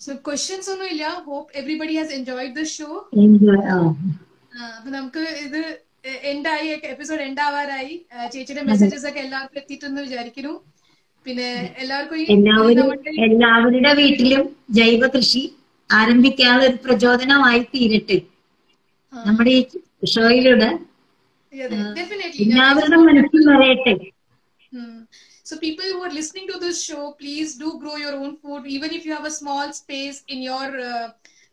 so 0.00 0.14
questions 0.26 0.70
ഒന്നും 0.70 0.88
ഇല്ല. 0.88 1.06
Hope 1.26 1.56
everybody 1.56 1.96
has 1.96 2.12
enjoyed 2.12 2.56
the 2.56 2.62
show. 2.76 2.88
അപ്പൊ 4.76 4.90
നമുക്ക് 4.90 5.22
ഇത് 5.46 5.60
എൻഡായി 6.30 6.68
എപ്പിസോഡ് 6.94 7.22
എൻഡാവാറായി 7.28 7.94
ആവാറായി 8.12 8.30
ചേച്ചിയുടെ 8.32 8.62
മെസ്സേജസ് 8.62 9.06
ഒക്കെ 9.10 9.20
എല്ലാവർക്കും 9.20 9.60
എത്തിയിട്ടെന്ന് 9.60 10.02
വിചാരിക്കുന്നു. 10.02 10.54
പിന്നെ 11.26 11.48
എല്ലാവർക്കും 11.82 12.18
എല്ലാവരുടെ 13.26 13.92
വീട്ടിലും 14.00 14.42
ജൈവ 14.70 15.08
കൃഷി 15.08 15.42
ആരംഭിക്കാനുള്ള 15.90 16.66
ഒരു 16.66 16.78
പ്രചോദനമായി 16.84 17.62
തീരട്ടെ. 17.74 18.18
നമ്മുടെ 19.12 19.50
ഈ 19.50 19.62
ഷോയിലൂടെ 20.14 20.70
എല്ലാവരുടെ 22.44 22.98
മനസ്സിൽ 23.08 23.42
Hmm. 24.72 25.06
So 25.46 25.56
people 25.58 25.84
who 25.84 26.02
are 26.02 26.10
listening 26.10 26.46
to 26.48 26.58
this 26.58 26.78
show, 26.82 27.02
please 27.12 27.50
do 27.54 27.68
grow 27.82 27.96
your 27.96 28.14
own 28.14 28.36
food. 28.36 28.66
Even 28.66 28.90
if 28.90 29.06
you 29.06 29.12
have 29.12 29.24
a 29.24 29.30
small 29.30 29.72
space 29.72 30.22
in 30.28 30.42
your 30.42 30.66
uh, 30.80 31.06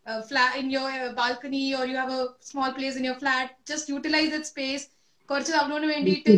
uh, 0.06 0.20
flat, 0.22 0.56
in 0.56 0.70
your 0.70 0.88
uh, 0.98 1.12
balcony, 1.14 1.74
or 1.74 1.86
you 1.86 1.96
have 1.96 2.10
a 2.12 2.28
small 2.42 2.72
place 2.72 2.96
in 2.96 3.04
your 3.04 3.14
flat, 3.16 3.56
just 3.66 3.88
utilize 3.90 4.30
that 4.30 4.46
space. 4.46 4.84
കുറച്ച് 5.28 5.52
അവനോട് 5.58 5.86
വേണ്ടിയിട്ട് 5.86 6.32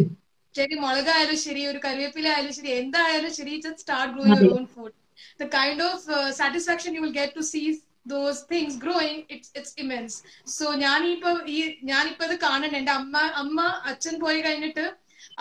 ശരി 0.54 0.74
മുളകായാലും 0.82 1.38
ശരി 1.44 1.62
ഒരു 1.66 1.78
കറിവേപ്പില 1.84 2.28
ആയാലും 2.34 2.52
ശരി 2.58 2.70
എന്തായാലും 2.82 3.32
ശരി 3.38 3.54
just 3.64 3.78
start 3.78 4.08
growing 4.14 4.36
your 4.36 4.52
own 4.56 4.66
food. 4.74 4.92
The 5.40 5.48
kind 5.56 5.80
of 5.80 5.98
uh, 6.08 6.30
satisfaction 6.32 6.94
you 6.96 7.02
will 7.04 7.16
get 7.20 7.30
to 7.38 7.42
see 7.52 7.66
those 8.06 8.38
things 8.52 8.72
growing, 8.76 9.16
it's 9.28 9.48
it's 9.58 9.72
immense. 9.82 10.14
So 10.56 10.66
ഞാനിപ്പോ 10.84 11.32
ഈ 11.54 11.58
ഞാനിപ്പോ 11.90 12.24
ഇത് 12.28 12.36
കാണുന്നുണ്ട് 12.46 12.78
എന്റെ 12.80 12.92
അമ്മ 12.92 13.16
അമ്മ 13.42 13.58
അച്ഛൻ 13.90 14.14
പോയി 14.24 14.40
കഴിഞ്ഞിട്ട് 14.40 14.84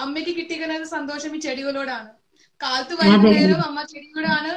അമ്മയ്ക്ക് 0.04 0.34
കിട്ടിയിരിക്കുന്ന 0.38 0.88
സന്തോഷം 0.98 1.34
ഈ 1.38 1.42
ചെടികളോടാണ് 1.48 2.10
കാലത്ത് 2.62 2.94
വൈകുന്നേരം 3.02 3.62
അമ്മ 3.70 3.80
ചെടികളോടാണ് 3.94 4.52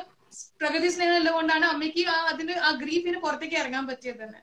പ്രകൃതി 0.61 0.91
സ്നേഹം 0.95 1.17
ഉള്ളത് 1.21 1.35
കൊണ്ടാണ് 1.37 1.67
അമ്മയ്ക്ക് 1.73 2.05
ആ 2.13 2.19
അതിന് 2.33 2.55
ആ 2.67 2.71
ഗ്രീഫിന് 2.83 3.19
പുറത്തേക്ക് 3.25 3.57
ഇറങ്ങാൻ 3.63 3.85
പറ്റിയത് 3.91 4.21
തന്നെ. 4.25 4.41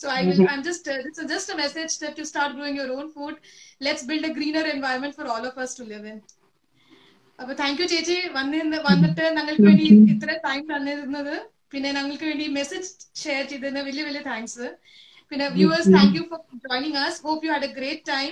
So 0.00 0.06
I 0.12 0.20
will 0.26 0.40
I 0.46 0.56
just 0.68 0.92
it's 0.98 1.24
just 1.32 1.52
a 1.54 1.58
message 1.62 1.92
that 2.02 2.18
to 2.20 2.26
start 2.30 2.54
growing 2.56 2.78
your 2.80 2.92
own 2.98 3.08
food 3.16 3.38
let's 3.86 4.06
build 4.10 4.28
a 4.30 4.34
greener 4.38 4.66
environment 4.74 5.16
for 5.18 5.28
all 5.34 5.44
of 5.50 5.58
us 5.64 5.72
to 5.80 5.86
live 5.92 6.08
in 6.12 6.18
അപ്പൊ 7.38 7.52
താങ്ക് 7.60 7.78
യു 7.80 7.86
ചേച്ചി. 7.92 8.16
വന്നിരുന്ന് 8.34 8.78
വന്നിട്ട് 8.88 9.24
ഞങ്ങൾക്ക് 9.36 9.64
വേണ്ടി 9.68 9.84
ഇത്ര 10.14 10.30
ടൈം 10.46 10.62
തന്നിരുന്നത്. 10.72 11.34
പിന്നെ 11.72 11.88
ഞങ്ങൾക്ക് 11.96 12.26
വേണ്ടി 12.30 12.46
മെസ്സേജ് 12.56 12.88
ഷെയർ 13.22 13.42
ചെയ്തതിന് 13.50 13.82
വലിയ 13.88 14.02
വലിയ 14.08 14.22
താങ്ക്സ് 14.28 14.66
പിന്നെ 15.32 15.46
viewers 15.56 15.90
thank 15.94 16.14
you 16.18 16.22
for 16.30 16.38
joining 16.64 16.98
us 17.02 17.20
hope 17.26 17.44
you 17.46 17.50
had 17.52 17.66
a 17.68 17.72
great 17.76 18.04
time 18.08 18.30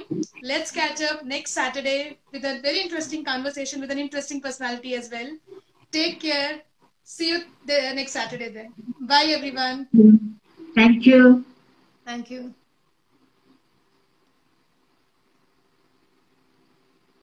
let's 0.50 0.74
catch 0.78 1.04
up 1.10 1.26
next 1.32 1.56
Saturday 1.58 1.96
with 2.32 2.48
a 2.50 2.54
very 2.66 2.80
interesting 2.84 3.26
conversation 3.30 3.76
with 3.82 3.94
an 3.96 4.00
interesting 4.04 4.42
personality 4.46 4.92
as 5.00 5.10
well 5.16 5.30
take 5.92 6.18
care. 6.24 6.54
See 7.10 7.30
you 7.30 7.40
the 7.64 7.94
next 7.94 8.12
Saturday 8.12 8.50
then. 8.50 8.74
Bye, 9.00 9.32
everyone. 9.34 9.88
Thank 10.74 11.06
you. 11.06 11.42
Thank 12.04 12.30
you. 12.30 12.52